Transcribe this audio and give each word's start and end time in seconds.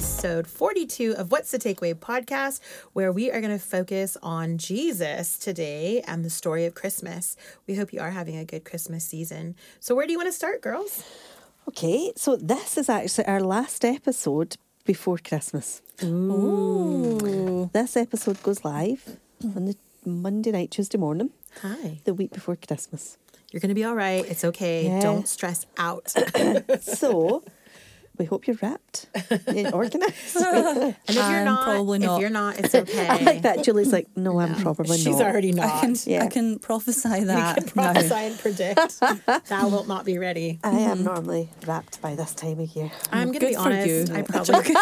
episode 0.00 0.46
42 0.46 1.12
of 1.18 1.30
What's 1.30 1.50
the 1.50 1.58
Takeaway 1.58 1.92
podcast, 1.94 2.60
where 2.94 3.12
we 3.12 3.30
are 3.30 3.38
going 3.42 3.52
to 3.52 3.62
focus 3.62 4.16
on 4.22 4.56
Jesus 4.56 5.36
today 5.36 6.02
and 6.06 6.24
the 6.24 6.30
story 6.30 6.64
of 6.64 6.74
Christmas. 6.74 7.36
We 7.66 7.74
hope 7.74 7.92
you 7.92 8.00
are 8.00 8.12
having 8.12 8.38
a 8.38 8.46
good 8.46 8.64
Christmas 8.64 9.04
season. 9.04 9.56
So, 9.78 9.94
where 9.94 10.06
do 10.06 10.12
you 10.12 10.18
want 10.18 10.28
to 10.28 10.32
start, 10.32 10.62
girls? 10.62 11.04
Okay, 11.68 12.12
so 12.16 12.34
this 12.36 12.78
is 12.78 12.88
actually 12.88 13.26
our 13.26 13.40
last 13.42 13.84
episode 13.84 14.56
before 14.86 15.18
Christmas. 15.18 15.82
Ooh. 16.02 17.68
This 17.74 17.94
episode 17.94 18.42
goes 18.42 18.64
live 18.64 19.18
on 19.54 19.66
the 19.66 19.76
Monday 20.06 20.50
night, 20.50 20.70
Tuesday 20.70 20.96
morning, 20.96 21.28
Hi. 21.60 22.00
the 22.04 22.14
week 22.14 22.32
before 22.32 22.56
Christmas. 22.56 23.18
You're 23.52 23.60
going 23.60 23.68
to 23.68 23.74
be 23.74 23.84
all 23.84 23.96
right. 23.96 24.24
It's 24.26 24.44
okay. 24.44 24.86
Yeah. 24.86 25.00
Don't 25.00 25.28
stress 25.28 25.66
out. 25.76 26.14
So 26.80 27.42
we 28.20 28.26
hope 28.26 28.46
you're 28.46 28.58
wrapped 28.60 29.06
and 29.46 29.72
organised. 29.72 30.36
And 30.36 30.94
if 31.08 31.14
you're 31.14 31.24
I'm 31.24 31.44
not, 31.46 31.64
probably 31.64 31.98
if 32.00 32.04
not. 32.04 32.20
you're 32.20 32.28
not, 32.28 32.58
it's 32.58 32.74
okay. 32.74 33.08
I 33.08 33.16
like 33.22 33.42
that. 33.42 33.64
Julie's 33.64 33.94
like, 33.94 34.14
no, 34.14 34.38
I'm 34.38 34.54
probably 34.56 34.98
She's 34.98 35.06
not. 35.06 35.12
She's 35.12 35.20
already 35.22 35.52
not. 35.52 35.74
I 35.74 35.80
can, 35.80 35.96
Yeah. 36.04 36.24
I 36.24 36.26
can 36.26 36.58
prophesy 36.58 37.20
You 37.20 37.24
that. 37.24 37.56
can 37.56 37.68
prophesy 37.68 38.14
and 38.14 38.38
predict. 38.38 39.00
Thou 39.48 39.68
wilt 39.68 39.88
not 39.88 40.04
be 40.04 40.18
ready. 40.18 40.60
I 40.62 40.68
am 40.68 40.98
mm-hmm. 40.98 41.04
normally 41.04 41.48
wrapped 41.66 42.02
by 42.02 42.14
this 42.14 42.34
time 42.34 42.60
of 42.60 42.68
year. 42.76 42.92
I'm 43.10 43.28
going 43.28 43.40
to 43.40 43.46
be 43.46 43.54
Good 43.54 43.54
for 43.54 43.60
honest. 43.60 44.10
you. 44.10 44.14
I 44.14 44.22
probably. 44.22 44.74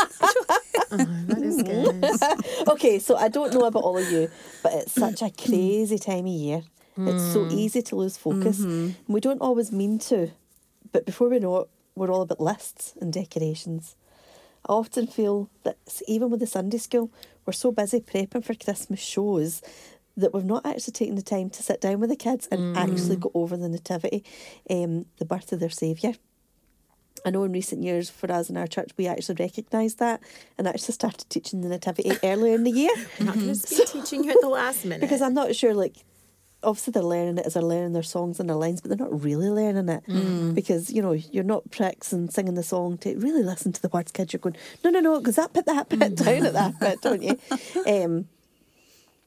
Oh, 0.91 0.97
that 1.29 1.43
is 1.43 1.63
good. 1.63 2.69
Okay, 2.69 2.99
so 2.99 3.17
I 3.17 3.29
don't 3.29 3.55
know 3.55 3.67
about 3.67 3.85
all 3.85 3.99
of 3.99 4.11
you, 4.11 4.31
but 4.65 4.73
it's 4.73 4.93
such 4.93 5.23
a 5.23 5.31
crazy 5.31 5.99
time 5.99 6.27
of 6.27 6.33
year. 6.33 6.63
It's 6.97 7.33
so 7.33 7.45
hmm. 7.45 7.57
easy 7.57 7.83
to 7.83 7.95
lose 7.95 8.17
focus. 8.17 8.59
And 8.59 8.97
we 9.07 9.21
don't 9.21 9.41
always 9.41 9.71
mean 9.71 10.01
to, 10.11 10.33
but 10.91 11.07
before 11.07 11.29
we 11.29 11.39
know 11.39 11.59
it, 11.59 11.69
we're 11.99 12.11
all 12.11 12.23
about 12.23 12.41
lists 12.41 12.95
and 13.01 13.13
decorations. 13.13 13.97
I 14.69 14.73
often 14.73 15.07
feel 15.07 15.51
that 15.65 15.77
even 16.07 16.31
with 16.31 16.41
the 16.41 16.47
Sunday 16.47 16.79
school, 16.79 17.11
we're 17.47 17.53
so 17.53 17.73
busy 17.73 18.01
prepping 18.01 18.45
for 18.45 18.55
Christmas 18.55 19.01
shows 19.01 19.63
that 20.17 20.35
we've 20.35 20.45
not 20.45 20.67
actually 20.67 20.93
taken 20.93 21.15
the 21.15 21.23
time 21.23 21.49
to 21.49 21.63
sit 21.63 21.81
down 21.81 22.01
with 22.01 22.11
the 22.11 22.17
kids 22.17 22.49
and 22.51 22.77
actually 22.77 23.17
go 23.17 23.31
over 23.35 23.57
the 23.57 23.69
nativity, 23.69 24.25
um, 24.69 25.07
the 25.19 25.25
birth 25.25 25.53
of 25.53 25.61
their 25.61 25.71
saviour. 25.71 26.15
I 27.25 27.31
know 27.31 27.45
in 27.45 27.53
recent 27.53 27.83
years 27.83 28.11
for 28.11 28.31
us 28.31 28.51
in 28.51 28.57
our 28.57 28.67
church, 28.67 28.91
we 28.97 29.07
actually 29.07 29.37
recognised 29.39 29.99
that 29.99 30.21
and 30.57 30.67
actually 30.67 30.95
started 30.95 31.29
teaching 31.29 31.61
the 31.63 31.69
nativity 31.69 32.13
earlier 32.23 32.55
in 32.55 32.65
the 32.65 32.71
year. 32.71 32.93
I'm 33.19 33.27
not 33.27 33.35
going 33.37 33.55
to 33.55 33.69
be 33.69 33.85
teaching 33.87 34.25
you 34.25 34.31
at 34.31 34.41
the 34.41 34.49
last 34.49 34.85
minute. 34.85 35.01
Because 35.01 35.23
I'm 35.23 35.35
not 35.35 35.55
sure, 35.55 35.75
like, 35.75 35.97
obviously 36.63 36.93
they're 36.93 37.03
learning 37.03 37.39
it 37.39 37.47
as 37.47 37.55
they're 37.55 37.63
learning 37.63 37.93
their 37.93 38.03
songs 38.03 38.41
and 38.41 38.49
their 38.49 38.57
lines, 38.57 38.81
but 38.81 38.89
they're 38.89 39.07
not 39.07 39.23
really 39.23 39.49
learning 39.49 39.89
it. 39.89 40.05
Mm. 40.07 40.55
Because, 40.55 40.91
you 40.91 41.03
know, 41.03 41.13
you're 41.13 41.45
not 41.45 41.71
pricks 41.71 42.13
and 42.13 42.33
singing 42.33 42.55
the 42.55 42.63
song 42.63 42.99
to 42.99 43.17
really 43.17 43.43
listen 43.43 43.73
to 43.73 43.83
the 43.83 43.89
words, 43.89 44.13
kids. 44.13 44.33
You're 44.33 44.41
going, 44.41 44.57
no, 44.83 44.91
no, 44.91 45.01
no, 45.01 45.19
because 45.19 45.37
that 45.37 45.53
bit, 45.53 45.67
that 45.67 45.89
bit, 45.89 46.17
down 46.17 46.47
at 46.47 46.53
that 46.55 46.79
bit, 46.81 47.01
don't 47.01 47.23
you? 47.23 47.39
Um, 47.87 48.29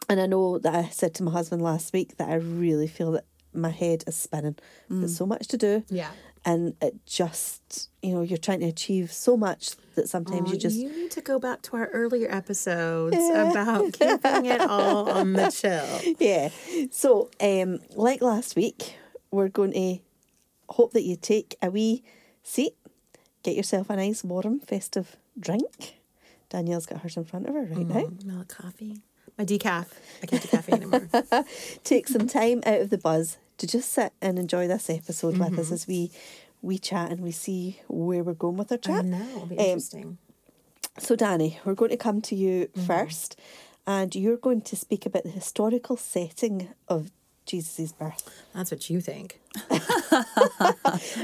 and 0.10 0.20
I 0.20 0.26
know 0.26 0.58
that 0.60 0.76
I 0.76 0.90
said 0.90 1.14
to 1.16 1.24
my 1.24 1.32
husband 1.32 1.62
last 1.62 1.94
week 1.94 2.18
that 2.18 2.30
I 2.30 2.36
really 2.36 2.88
feel 2.88 3.12
that 3.14 3.26
my 3.54 3.70
head 3.70 4.04
is 4.08 4.16
spinning. 4.16 4.58
There's 4.90 5.16
so 5.16 5.26
much 5.26 5.48
to 5.50 5.58
do. 5.58 5.84
Yeah. 5.90 6.12
And 6.44 6.76
it 6.82 7.06
just, 7.06 7.90
you 8.02 8.14
know, 8.16 8.22
you're 8.22 8.38
trying 8.40 8.62
to 8.62 8.66
achieve 8.68 9.12
so 9.12 9.38
much 9.38 9.76
that 9.96 10.10
sometimes 10.10 10.50
Oh, 10.50 10.54
you 10.54 10.60
just. 10.60 10.76
you 10.76 10.90
need 10.90 11.12
to 11.12 11.22
go 11.22 11.38
back 11.38 11.62
to 11.64 11.76
our 11.78 11.88
earlier 11.90 12.28
episodes 12.32 13.16
about 13.16 13.94
keeping 14.00 14.46
it 14.48 14.60
all 14.62 15.08
on 15.10 15.34
the 15.34 15.52
chill. 15.52 16.16
yeah. 16.20 16.50
So, 16.92 17.30
um, 17.40 17.80
like 17.96 18.22
last 18.24 18.56
week, 18.56 18.96
we're 19.30 19.50
going 19.50 19.74
to 19.74 20.00
hope 20.70 20.94
that 20.94 21.04
you 21.04 21.16
take 21.16 21.56
a 21.62 21.70
wee 21.70 22.04
seat, 22.42 22.74
get 23.44 23.56
yourself 23.56 23.90
a 23.92 23.96
nice 23.98 24.24
warm 24.24 24.60
festive 24.62 25.18
drink. 25.40 26.00
Danielle's 26.50 26.88
got 26.88 27.02
hers 27.02 27.18
in 27.18 27.24
front 27.26 27.48
of 27.48 27.54
her 27.54 27.62
right 27.64 27.88
now. 27.88 28.10
Milk 28.26 28.48
coffee. 28.48 29.02
My 29.38 29.46
decaf. 29.46 29.86
I 30.22 30.26
can't 30.26 30.42
do 30.42 30.48
caffeine 30.50 30.76
anymore. 30.76 31.08
Take 31.84 32.08
some 32.08 32.28
time 32.28 32.62
out 32.66 32.82
of 32.82 32.90
the 32.90 32.98
buzz 32.98 33.38
to 33.58 33.68
just 33.68 33.92
sit 33.92 34.14
and 34.22 34.38
enjoy 34.40 34.68
this 34.68 34.90
episode 34.90 35.38
with 35.38 35.58
us 35.60 35.72
as 35.72 35.88
we 35.88 36.12
we 36.64 36.78
chat 36.78 37.12
and 37.12 37.22
we 37.22 37.32
see 37.32 37.80
where 37.88 38.24
we're 38.24 38.34
going 38.34 38.58
with 38.58 38.72
our 38.72 38.78
I 38.78 38.88
chat. 38.88 39.06
know. 39.06 39.28
It'll 39.36 39.46
be 39.48 39.58
Um, 39.58 39.66
interesting. 39.66 40.18
So, 41.00 41.16
Danny, 41.16 41.60
we're 41.66 41.74
going 41.74 41.92
to 41.92 41.98
come 41.98 42.22
to 42.22 42.36
you 42.36 42.68
first, 42.86 43.40
and 43.88 44.14
you're 44.16 44.38
going 44.38 44.62
to 44.62 44.76
speak 44.76 45.06
about 45.06 45.24
the 45.24 45.30
historical 45.30 45.96
setting 45.98 46.68
of 46.88 47.12
Jesus' 47.46 47.92
birth. 47.94 48.30
That's 48.54 48.70
what 48.72 48.90
you 48.90 49.00
think. 49.02 49.40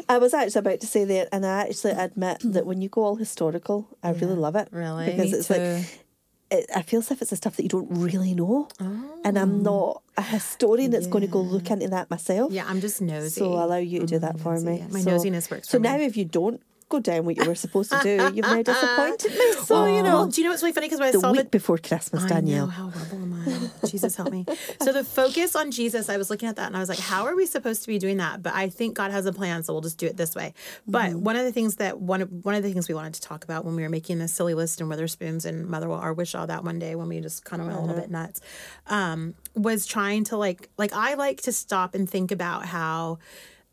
I 0.07 0.17
was 0.19 0.33
actually 0.33 0.59
about 0.59 0.79
to 0.81 0.88
say 0.88 1.03
that, 1.05 1.29
and 1.31 1.45
I 1.45 1.61
actually 1.63 1.91
admit 1.91 2.39
that 2.44 2.65
when 2.65 2.81
you 2.81 2.89
go 2.89 3.03
all 3.03 3.15
historical, 3.17 3.88
I 4.01 4.11
really 4.11 4.35
love 4.35 4.55
it. 4.55 4.69
Really? 4.71 5.05
Because 5.07 5.31
Me 5.31 5.38
it's 5.38 5.47
too. 5.47 5.53
like, 5.55 6.05
it, 6.50 6.69
I 6.75 6.81
feel 6.81 7.00
as 7.00 7.12
if 7.12 7.22
it's 7.22 7.30
the 7.31 7.35
stuff 7.35 7.56
that 7.58 7.63
you 7.63 7.69
don't 7.69 7.88
really 7.90 8.34
know. 8.34 8.68
And 8.80 9.38
I'm 9.38 9.68
oh. 9.68 9.72
not 9.72 10.03
a 10.18 10.22
historian 10.22 10.91
that's 10.91 11.08
going 11.08 11.22
to 11.22 11.28
go 11.28 11.41
look 11.41 11.69
into 11.72 11.88
that 11.90 12.09
myself. 12.09 12.52
Yeah, 12.52 12.66
I'm 12.68 12.80
just 12.81 13.02
nosy. 13.02 13.30
So 13.40 13.53
I'll 13.53 13.66
allow 13.68 13.78
you 13.78 14.00
to 14.02 14.06
do 14.06 14.19
that 14.19 14.40
for 14.40 14.59
me. 14.59 14.78
yeah. 14.80 14.88
My 14.90 15.02
so, 15.02 15.12
nosiness 15.12 15.52
works 15.52 15.69
So 15.69 15.80
me. 15.80 15.90
now, 15.90 15.97
if 15.97 16.16
you 16.16 16.25
don't 16.25 16.62
go 16.90 17.00
down 17.02 17.25
what 17.25 17.36
you 17.36 17.44
were 17.44 17.56
supposed 17.56 17.91
to 17.91 18.00
do, 18.02 18.31
you've 18.34 18.46
now 18.46 18.62
disappointed 18.62 19.31
me. 19.31 19.53
So, 19.66 19.86
you 19.88 20.02
Well, 20.03 20.25
know, 20.25 20.31
do 20.31 20.40
you 20.40 20.46
know 20.47 20.52
what's 20.52 20.63
really 20.63 20.72
funny? 20.74 20.88
Because 20.88 21.00
when 21.00 21.09
I 21.09 21.12
the 21.12 21.19
saw 21.19 21.31
week 21.34 21.41
the 21.44 21.50
before 21.50 21.78
Christmas, 21.78 22.24
I 22.24 22.28
Danielle. 22.30 22.68
how 22.68 22.90
horrible 22.90 23.26
Jesus 23.88 24.16
help 24.16 24.31
me. 24.31 24.46
So 24.81 24.91
the 24.91 25.03
focus 25.03 25.56
on 25.56 25.72
Jesus, 25.72 26.09
I 26.09 26.18
was 26.18 26.30
looking 26.30 26.50
at 26.50 26.56
that 26.58 26.68
and 26.68 26.75
I 26.78 26.80
was 26.80 26.90
like, 26.90 27.00
how 27.00 27.25
are 27.25 27.35
we 27.35 27.46
supposed 27.46 27.81
to 27.81 27.88
be 27.88 27.97
doing 28.00 28.18
that? 28.18 28.41
But 28.44 28.53
I 28.53 28.69
think 28.69 28.96
God 28.96 29.12
has 29.12 29.25
a 29.25 29.34
plan, 29.34 29.63
so 29.63 29.74
we'll 29.74 29.81
just 29.81 29.97
do 29.97 30.06
it 30.08 30.18
this 30.18 30.35
way. 30.35 30.53
But 30.88 31.12
Mm-hmm. 31.12 31.24
one 31.24 31.35
of 31.35 31.44
the 31.46 31.52
things 31.52 31.75
that 31.75 32.00
one 32.00 32.22
of 32.22 32.31
one 32.46 32.56
of 32.56 32.63
the 32.63 32.72
things 32.72 32.88
we 32.88 32.96
wanted 32.96 33.13
to 33.16 33.22
talk 33.22 33.44
about 33.44 33.66
when 33.66 33.75
we 33.75 33.84
were 33.84 33.90
making 33.90 34.19
this 34.19 34.34
silly 34.34 34.53
list 34.53 34.81
and 34.81 34.90
Wetherspoons 34.91 35.46
and 35.46 35.68
Mother 35.68 35.88
Will 35.88 35.96
Our 35.96 36.13
Wish 36.13 36.36
all 36.36 36.47
that 36.47 36.63
one 36.63 36.80
day 36.80 36.96
when 36.96 37.07
we 37.07 37.19
just 37.22 37.46
kind 37.46 37.62
of 37.62 37.68
went 37.68 37.78
a 37.78 37.81
Uh-huh. 37.81 37.88
little 37.88 38.02
bit 38.02 38.12
nuts, 38.12 38.41
um, 38.88 39.34
was 39.56 39.86
trying 39.86 40.24
to 40.25 40.38
like 40.38 40.69
like 40.78 40.94
I 40.94 41.13
like 41.16 41.41
to 41.44 41.52
stop 41.52 41.96
and 41.96 42.09
think 42.09 42.31
about 42.31 42.66
how 42.66 43.19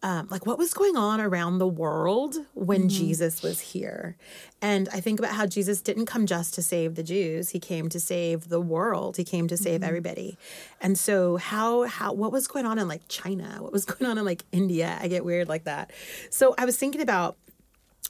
um, 0.04 0.28
like 0.31 0.44
what 0.44 0.59
was 0.59 0.75
going 0.75 0.97
on 0.97 1.19
around 1.19 1.56
the 1.56 1.66
world 1.66 2.37
when 2.53 2.91
Jesus 2.91 3.42
was 3.42 3.59
here. 3.59 4.19
And 4.60 4.87
I 4.92 5.00
think 5.00 5.19
about 5.19 5.32
how 5.32 5.47
Jesus 5.47 5.81
didn't 5.81 6.04
come 6.04 6.26
just 6.26 6.53
to 6.54 6.62
save 6.62 6.94
the 6.94 7.03
Jews, 7.03 7.48
he 7.48 7.59
came 7.59 7.88
to 7.88 7.98
save 7.98 8.50
the 8.50 8.60
world. 8.60 9.16
He 9.16 9.25
came 9.25 9.48
to 9.48 9.56
save 9.56 9.82
everybody. 9.82 10.37
And 10.78 10.98
so 10.98 11.38
how 11.38 11.84
how 11.84 12.12
what 12.12 12.32
was 12.32 12.47
going 12.47 12.66
on 12.66 12.78
in 12.78 12.87
like 12.87 13.09
China? 13.09 13.56
What 13.60 13.72
was 13.72 13.84
going 13.87 14.10
on 14.10 14.19
in 14.19 14.26
like 14.26 14.44
India? 14.53 14.98
I 15.00 15.09
get 15.09 15.25
weird 15.25 15.48
like 15.48 15.65
that. 15.65 15.91
So 16.28 16.54
I 16.59 16.66
was 16.66 16.76
thinking 16.76 17.00
about 17.00 17.38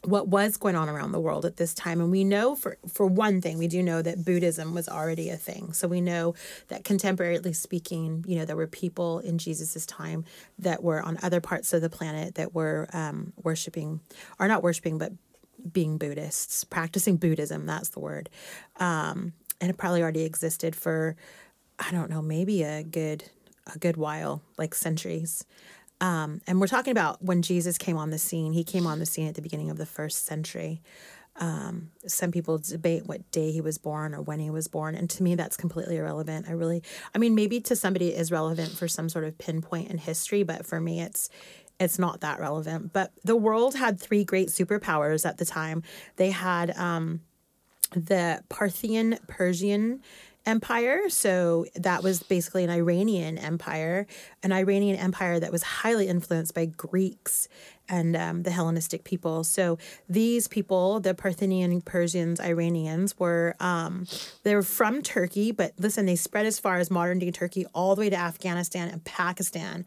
what 0.07 0.29
was 0.29 0.57
going 0.57 0.77
on 0.77 0.89
around 0.89 1.13
the 1.13 1.21
world 1.21 1.45
at 1.45 1.57
this 1.57 1.75
time. 1.75 2.01
And 2.01 2.11
we 2.11 2.25
know 2.25 2.55
for 2.55 2.77
for 2.93 3.07
one 3.07 3.41
thing 3.41 3.59
we 3.59 3.69
do 3.69 3.83
know 3.83 4.03
that 4.03 4.25
buddhism 4.25 4.75
was 4.75 4.89
already 4.89 5.31
a 5.31 5.37
thing. 5.37 5.73
So 5.73 5.89
we 5.89 6.01
know 6.01 6.35
that 6.69 6.85
contemporarily 6.85 7.55
speaking 7.55 8.25
you 8.27 8.37
know 8.37 8.45
there 8.45 8.57
were 8.57 8.67
people 8.67 9.19
in 9.21 9.39
jesus's 9.39 9.87
time 9.87 10.25
that 10.59 10.83
were 10.83 11.03
on 11.03 11.19
other 11.23 11.41
parts 11.41 11.73
of 11.73 11.81
the 11.83 11.91
planet 11.91 12.35
that 12.35 12.55
were 12.55 12.89
um, 12.93 13.33
worshiping 13.43 14.01
or 14.39 14.49
not 14.49 14.63
worshiping 14.63 14.99
but 14.99 15.13
being 15.73 15.99
buddhists 15.99 16.65
practicing 16.65 17.17
buddhism 17.17 17.67
that's 17.67 17.91
the 17.91 18.01
word. 18.01 18.29
Um, 18.77 19.33
and 19.61 19.71
it 19.71 19.77
probably 19.77 20.03
already 20.03 20.25
existed 20.25 20.77
for 20.77 21.17
i 21.79 21.91
don't 21.91 22.11
know 22.11 22.23
maybe 22.23 22.63
a 22.63 22.83
good 22.83 23.25
a 23.73 23.79
good 23.79 23.97
while 23.97 24.43
like 24.59 24.75
centuries 24.75 25.45
um, 26.05 26.43
and 26.47 26.61
we're 26.61 26.67
talking 26.67 26.91
about 26.91 27.23
when 27.23 27.41
Jesus 27.41 27.79
came 27.79 27.97
on 27.97 28.11
the 28.11 28.19
scene. 28.19 28.53
He 28.53 28.63
came 28.63 28.87
on 28.87 28.99
the 28.99 29.07
scene 29.07 29.27
at 29.27 29.37
the 29.37 29.41
beginning 29.41 29.71
of 29.71 29.79
the 29.79 29.87
first 29.87 30.27
century. 30.27 30.83
Um, 31.37 31.93
some 32.07 32.31
people 32.31 32.59
debate 32.59 33.07
what 33.07 33.29
day 33.31 33.53
he 33.53 33.63
was 33.63 33.79
born 33.79 34.15
or 34.15 34.21
when 34.21 34.39
he 34.39 34.51
was 34.51 34.69
born, 34.69 34.95
and 34.97 35.09
to 35.09 35.23
me, 35.23 35.35
that's 35.35 35.57
completely 35.57 35.97
irrelevant. 35.97 36.47
I 36.47 36.53
really, 36.53 36.83
I 37.15 37.19
mean, 37.19 37.35
maybe 37.35 37.59
to 37.63 37.75
somebody 37.75 38.09
it 38.09 38.21
is 38.21 38.31
relevant 38.31 38.73
for 38.73 38.87
some 38.87 39.09
sort 39.09 39.25
of 39.25 39.39
pinpoint 39.39 39.91
in 39.91 39.97
history, 39.97 40.43
but 40.43 40.67
for 40.67 40.79
me, 40.79 41.01
it's 41.01 41.31
it's 41.81 41.99
not 41.99 42.21
that 42.21 42.39
relevant. 42.39 42.93
But 42.93 43.13
the 43.25 43.35
world 43.35 43.75
had 43.75 43.99
three 43.99 44.25
great 44.25 44.49
superpowers 44.49 45.27
at 45.27 45.39
the 45.39 45.47
time. 45.47 45.83
They 46.17 46.33
had 46.33 46.77
um, 46.77 47.23
the 47.93 48.43
Parthian 48.51 49.19
Persian 49.27 50.03
Empire. 50.47 51.09
So 51.09 51.67
that 51.75 52.03
was 52.03 52.23
basically 52.23 52.65
an 52.65 52.71
Iranian 52.71 53.39
empire, 53.39 54.07
an 54.43 54.53
Iranian 54.53 54.97
empire 54.97 55.41
that 55.41 55.51
was 55.51 55.63
highly 55.63 56.07
influenced 56.09 56.55
by 56.55 56.67
Greeks 56.67 57.49
and 57.89 58.17
um, 58.17 58.43
the 58.43 58.51
Hellenistic 58.51 59.05
people. 59.05 59.45
So 59.45 59.79
these 60.09 60.49
people, 60.49 61.01
the 61.01 61.15
Parthian 61.15 61.81
Persians, 61.83 62.41
Iranians, 62.41 63.19
were 63.19 63.57
um, 63.61 64.07
they 64.43 64.55
were 64.55 64.63
from 64.63 65.03
Turkey, 65.03 65.53
but 65.53 65.73
listen, 65.79 66.07
they 66.07 66.17
spread 66.17 66.47
as 66.47 66.59
far 66.59 66.77
as 66.77 66.91
modern 66.91 67.19
day 67.19 67.31
Turkey, 67.31 67.67
all 67.75 67.95
the 67.95 68.01
way 68.01 68.11
to 68.11 68.17
Afghanistan 68.17 68.89
and 68.89 69.05
Pakistan. 69.05 69.87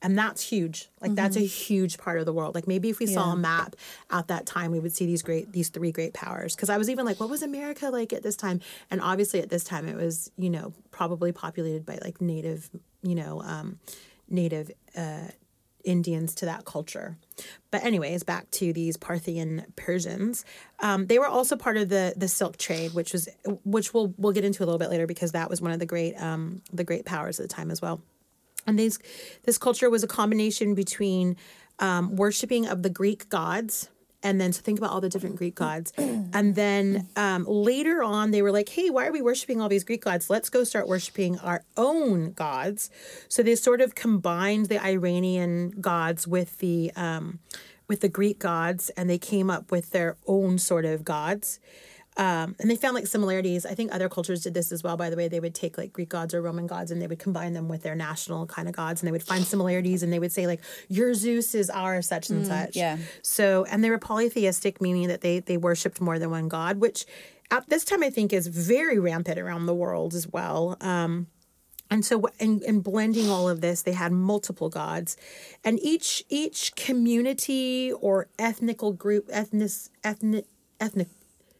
And 0.00 0.16
that's 0.16 0.42
huge. 0.42 0.88
Like 1.00 1.14
that's 1.16 1.36
a 1.36 1.40
huge 1.40 1.98
part 1.98 2.20
of 2.20 2.26
the 2.26 2.32
world. 2.32 2.54
Like 2.54 2.68
maybe 2.68 2.88
if 2.88 3.00
we 3.00 3.06
saw 3.06 3.32
a 3.32 3.36
map 3.36 3.74
at 4.10 4.28
that 4.28 4.46
time, 4.46 4.70
we 4.70 4.78
would 4.78 4.94
see 4.94 5.06
these 5.06 5.22
great, 5.22 5.52
these 5.52 5.70
three 5.70 5.90
great 5.90 6.14
powers. 6.14 6.54
Because 6.54 6.70
I 6.70 6.78
was 6.78 6.88
even 6.88 7.04
like, 7.04 7.18
what 7.18 7.28
was 7.28 7.42
America 7.42 7.90
like 7.90 8.12
at 8.12 8.22
this 8.22 8.36
time? 8.36 8.60
And 8.92 9.00
obviously 9.00 9.40
at 9.40 9.50
this 9.50 9.64
time, 9.64 9.88
it 9.88 9.96
was 9.96 10.30
you 10.36 10.50
know 10.50 10.72
probably 10.92 11.32
populated 11.32 11.84
by 11.84 11.98
like 12.02 12.20
native, 12.20 12.70
you 13.02 13.16
know, 13.16 13.42
um, 13.42 13.80
native 14.28 14.70
uh, 14.96 15.28
Indians 15.84 16.34
to 16.36 16.44
that 16.46 16.64
culture. 16.64 17.16
But 17.70 17.84
anyways, 17.84 18.22
back 18.22 18.50
to 18.52 18.72
these 18.72 18.96
Parthian 18.96 19.64
Persians. 19.74 20.44
Um, 20.80 21.06
they 21.06 21.18
were 21.18 21.26
also 21.26 21.56
part 21.56 21.76
of 21.76 21.88
the 21.88 22.14
the 22.16 22.28
silk 22.28 22.56
trade, 22.56 22.94
which 22.94 23.12
was 23.12 23.28
which 23.64 23.92
we'll 23.94 24.14
we'll 24.16 24.32
get 24.32 24.44
into 24.44 24.62
a 24.62 24.66
little 24.66 24.78
bit 24.78 24.90
later 24.90 25.06
because 25.06 25.32
that 25.32 25.50
was 25.50 25.60
one 25.60 25.72
of 25.72 25.78
the 25.78 25.86
great 25.86 26.14
um, 26.14 26.62
the 26.72 26.84
great 26.84 27.04
powers 27.04 27.40
at 27.40 27.48
the 27.48 27.54
time 27.54 27.70
as 27.70 27.82
well. 27.82 28.00
And 28.66 28.78
these 28.78 28.98
this 29.44 29.58
culture 29.58 29.88
was 29.88 30.02
a 30.02 30.08
combination 30.08 30.74
between 30.74 31.36
um, 31.78 32.16
worshiping 32.16 32.66
of 32.66 32.82
the 32.82 32.90
Greek 32.90 33.28
gods 33.28 33.88
and 34.22 34.40
then 34.40 34.52
so 34.52 34.60
think 34.62 34.78
about 34.78 34.90
all 34.90 35.00
the 35.00 35.08
different 35.08 35.36
Greek 35.36 35.54
gods. 35.54 35.92
And 36.30 36.54
then 36.54 37.08
um, 37.16 37.46
later 37.46 38.02
on, 38.02 38.32
they 38.32 38.42
were 38.42 38.52
like, 38.52 38.68
hey, 38.68 38.90
why 38.90 39.06
are 39.06 39.12
we 39.12 39.22
worshiping 39.22 39.62
all 39.62 39.68
these 39.68 39.82
Greek 39.82 40.04
gods? 40.04 40.28
Let's 40.28 40.50
go 40.50 40.62
start 40.62 40.86
worshiping 40.86 41.38
our 41.38 41.64
own 41.76 42.32
gods. 42.32 42.90
So 43.28 43.42
they 43.42 43.54
sort 43.54 43.80
of 43.80 43.94
combined 43.94 44.66
the 44.66 44.84
Iranian 44.84 45.70
gods 45.80 46.28
with 46.28 46.58
the 46.58 46.92
um, 46.96 47.38
with 47.88 48.00
the 48.00 48.10
Greek 48.10 48.38
gods, 48.38 48.90
and 48.90 49.08
they 49.08 49.18
came 49.18 49.48
up 49.48 49.70
with 49.70 49.90
their 49.90 50.16
own 50.26 50.58
sort 50.58 50.84
of 50.84 51.02
gods. 51.02 51.60
Um, 52.18 52.56
and 52.58 52.68
they 52.68 52.74
found 52.74 52.96
like 52.96 53.06
similarities. 53.06 53.64
I 53.64 53.74
think 53.74 53.94
other 53.94 54.08
cultures 54.08 54.42
did 54.42 54.52
this 54.52 54.72
as 54.72 54.82
well. 54.82 54.96
By 54.96 55.08
the 55.08 55.16
way, 55.16 55.28
they 55.28 55.38
would 55.38 55.54
take 55.54 55.78
like 55.78 55.92
Greek 55.92 56.08
gods 56.08 56.34
or 56.34 56.42
Roman 56.42 56.66
gods 56.66 56.90
and 56.90 57.00
they 57.00 57.06
would 57.06 57.20
combine 57.20 57.52
them 57.52 57.68
with 57.68 57.84
their 57.84 57.94
national 57.94 58.46
kind 58.46 58.68
of 58.68 58.74
gods, 58.74 59.00
and 59.00 59.06
they 59.06 59.12
would 59.12 59.22
find 59.22 59.44
similarities. 59.44 60.02
And 60.02 60.12
they 60.12 60.18
would 60.18 60.32
say 60.32 60.48
like, 60.48 60.60
"Your 60.88 61.14
Zeus 61.14 61.54
is 61.54 61.70
our 61.70 62.02
such 62.02 62.28
and 62.28 62.44
such." 62.46 62.76
yeah. 62.76 62.98
So, 63.22 63.64
and 63.70 63.84
they 63.84 63.90
were 63.90 63.98
polytheistic, 63.98 64.80
meaning 64.80 65.08
that 65.08 65.20
they 65.20 65.38
they 65.38 65.56
worshipped 65.56 66.00
more 66.00 66.18
than 66.18 66.30
one 66.30 66.48
god, 66.48 66.78
which 66.78 67.06
at 67.50 67.68
this 67.68 67.84
time 67.84 68.02
I 68.02 68.10
think 68.10 68.32
is 68.32 68.48
very 68.48 68.98
rampant 68.98 69.38
around 69.38 69.66
the 69.66 69.74
world 69.74 70.14
as 70.14 70.26
well. 70.26 70.76
Um, 70.80 71.28
and 71.90 72.04
so 72.04 72.28
in, 72.38 72.60
in 72.66 72.80
blending 72.80 73.30
all 73.30 73.48
of 73.48 73.60
this 73.60 73.82
they 73.82 73.92
had 73.92 74.12
multiple 74.12 74.68
gods 74.68 75.16
and 75.64 75.78
each 75.80 76.22
each 76.28 76.74
community 76.76 77.92
or 77.92 78.28
ethnical 78.38 78.92
group 78.92 79.28
ethnic 79.30 79.70
ethnic 80.04 80.44
ethnic 80.80 81.08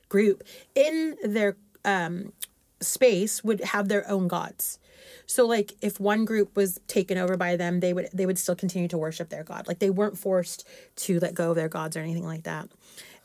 group 0.09 0.43
in 0.75 1.17
their 1.23 1.57
um, 1.85 2.33
space 2.81 3.43
would 3.43 3.61
have 3.61 3.89
their 3.89 4.09
own 4.09 4.29
gods. 4.29 4.79
So 5.27 5.47
like 5.47 5.75
if 5.81 6.01
one 6.01 6.25
group 6.25 6.57
was 6.57 6.81
taken 6.87 7.19
over 7.19 7.37
by 7.37 7.57
them 7.57 7.81
they 7.81 7.93
would 7.93 8.09
they 8.13 8.27
would 8.27 8.39
still 8.39 8.57
continue 8.57 8.89
to 8.89 8.99
worship 8.99 9.29
their 9.29 9.45
god. 9.45 9.69
Like 9.69 9.79
they 9.79 9.91
weren't 9.91 10.19
forced 10.19 10.67
to 10.97 11.21
let 11.21 11.35
go 11.35 11.51
of 11.51 11.57
their 11.57 11.69
gods 11.69 11.97
or 11.97 12.01
anything 12.01 12.25
like 12.25 12.45
that. 12.45 12.69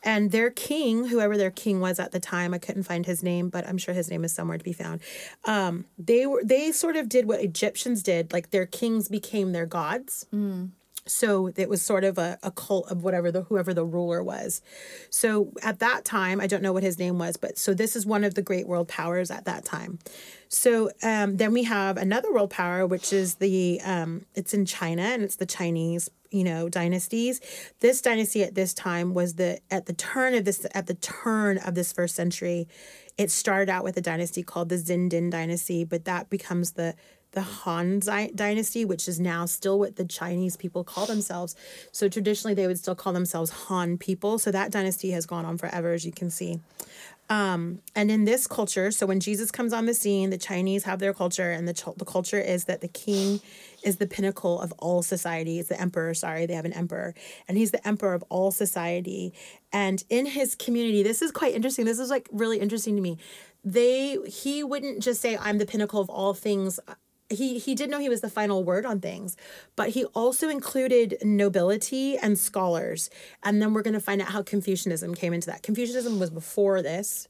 And 0.04 0.32
their 0.32 0.50
king 0.50 1.08
whoever 1.08 1.38
their 1.38 1.52
king 1.52 1.80
was 1.80 2.00
at 2.00 2.12
the 2.12 2.20
time 2.20 2.54
i 2.54 2.58
couldn't 2.58 2.84
find 2.84 3.06
his 3.06 3.24
name 3.24 3.50
but 3.50 3.66
i'm 3.68 3.78
sure 3.78 3.94
his 3.94 4.10
name 4.10 4.26
is 4.26 4.34
somewhere 4.34 4.58
to 4.58 4.64
be 4.64 4.74
found. 4.74 5.02
Um, 5.46 5.86
they 5.98 6.26
were 6.26 6.42
they 6.44 6.72
sort 6.72 6.96
of 6.96 7.10
did 7.10 7.26
what 7.26 7.42
egyptians 7.42 8.04
did. 8.04 8.34
Like 8.34 8.52
their 8.52 8.66
kings 8.66 9.08
became 9.08 9.52
their 9.52 9.66
gods 9.66 10.26
so 11.06 11.52
it 11.56 11.70
was 11.70 11.82
sort 11.82 12.04
of 12.04 12.18
a, 12.18 12.38
a 12.44 12.52
cult 12.52 12.90
of 12.90 13.04
whatever 13.04 13.32
the 13.32 13.44
whoever 13.44 13.74
the 13.74 13.86
ruler 13.86 14.24
was. 14.24 14.62
So 15.10 15.52
at 15.62 15.80
that 15.80 16.06
time 16.06 16.40
i 16.40 16.48
don't 16.48 16.64
know 16.64 16.74
what 16.74 16.84
his 16.84 17.00
name 17.00 17.18
was 17.20 17.38
but 17.38 17.58
so 17.58 17.74
this 17.74 17.96
is 17.96 18.06
one 18.06 18.24
of 18.24 18.36
the 18.36 18.42
great 18.42 18.68
world 18.68 18.88
powers 18.88 19.32
at 19.32 19.46
that 19.46 19.66
time. 19.66 20.00
So 20.50 20.92
um, 21.02 21.38
then 21.38 21.52
we 21.52 21.64
have 21.64 21.98
another 21.98 22.32
world 22.32 22.52
power 22.52 22.86
which 22.86 23.12
is 23.12 23.36
the 23.36 23.82
um, 23.82 24.26
it's 24.36 24.54
in 24.54 24.66
china 24.66 25.02
and 25.02 25.24
it's 25.24 25.36
the 25.36 25.46
chinese 25.46 26.10
you 26.32 26.44
know 26.44 26.68
dynasties. 26.68 27.40
This 27.80 28.02
dynasty 28.02 28.44
at 28.44 28.56
this 28.56 28.74
time 28.74 29.14
was 29.14 29.36
the 29.36 29.60
at 29.70 29.86
the 29.86 29.94
turn 29.94 30.34
of 30.34 30.46
this 30.46 30.66
at 30.74 30.88
the 30.88 30.96
turn 30.96 31.58
of 31.60 31.76
this 31.76 31.94
first 31.94 32.16
century 32.16 32.68
it 33.16 33.30
started 33.30 33.70
out 33.70 33.84
with 33.84 33.96
a 33.96 34.02
dynasty 34.02 34.42
called 34.42 34.70
the 34.70 34.76
Zindin 34.76 35.30
dynasty 35.30 35.84
but 35.84 36.06
that 36.06 36.30
becomes 36.30 36.72
the 36.72 36.96
the 37.34 37.42
Han 37.42 38.00
dynasty, 38.00 38.86
which 38.86 39.08
is 39.08 39.20
now 39.20 39.46
still 39.46 39.78
what 39.78 39.98
the 39.98 40.06
Chinese 40.06 40.56
people 40.56 40.84
call 40.84 41.06
themselves. 41.06 41.56
So 41.92 42.08
traditionally, 42.08 42.54
they 42.54 42.68
would 42.68 42.80
still 42.80 42.96
call 42.96 43.14
themselves 43.14 43.52
Han 43.68 43.98
people. 43.98 44.40
So 44.40 44.52
that 44.52 44.72
dynasty 44.72 45.12
has 45.12 45.26
gone 45.26 45.46
on 45.46 45.58
forever, 45.58 45.94
as 45.94 46.06
you 46.06 46.12
can 46.12 46.30
see. 46.30 46.62
Um, 47.30 47.80
and 47.96 48.12
in 48.12 48.26
this 48.26 48.48
culture, 48.48 48.92
so 48.92 49.06
when 49.06 49.20
Jesus 49.20 49.50
comes 49.50 49.72
on 49.74 49.86
the 49.86 49.94
scene, 49.94 50.30
the 50.30 50.38
Chinese 50.38 50.84
have 50.84 51.00
their 51.00 51.14
culture, 51.14 51.52
and 51.52 51.68
the, 51.68 51.74
ch- 51.74 51.96
the 51.96 52.06
culture 52.06 52.40
is 52.40 52.66
that 52.66 52.82
the 52.82 52.88
king 52.88 53.40
is 53.82 53.98
the 53.98 54.06
pinnacle 54.06 54.60
of 54.60 54.74
all 54.78 55.02
society. 55.02 55.58
It's 55.58 55.70
the 55.70 55.80
emperor, 55.80 56.14
sorry, 56.14 56.46
they 56.46 56.54
have 56.54 56.66
an 56.66 56.74
emperor, 56.74 57.16
and 57.48 57.58
he's 57.58 57.72
the 57.72 57.86
emperor 57.88 58.14
of 58.14 58.24
all 58.30 58.52
society. 58.52 59.34
And 59.72 60.04
in 60.10 60.26
his 60.26 60.54
community, 60.54 61.02
this 61.02 61.22
is 61.22 61.32
quite 61.32 61.56
interesting. 61.56 61.86
This 61.86 61.98
is 61.98 62.10
like 62.10 62.28
really 62.32 62.60
interesting 62.60 62.96
to 62.98 63.02
me. 63.02 63.18
They 63.64 64.18
he 64.28 64.62
wouldn't 64.64 65.02
just 65.02 65.22
say, 65.22 65.38
I'm 65.38 65.58
the 65.58 65.66
pinnacle 65.66 66.02
of 66.02 66.10
all 66.10 66.34
things 66.34 66.80
he 67.30 67.58
he 67.60 67.76
did 67.76 67.90
know 67.90 68.00
he 68.00 68.10
was 68.10 68.22
the 68.22 68.30
final 68.30 68.64
word 68.64 68.86
on 68.86 69.00
things 69.00 69.36
but 69.76 69.90
he 69.90 70.06
also 70.06 70.50
included 70.50 71.18
nobility 71.24 72.18
and 72.18 72.38
scholars. 72.38 73.10
And 73.44 73.62
then 73.62 73.74
we're 73.74 73.82
going 73.82 73.94
to 73.94 74.00
find 74.00 74.22
out 74.22 74.30
how 74.30 74.44
confucianism 74.44 75.16
came 75.16 75.34
into 75.34 75.48
that. 75.48 75.64
Confucianism 75.64 76.20
was 76.20 76.30
before 76.30 76.82
this 76.82 77.28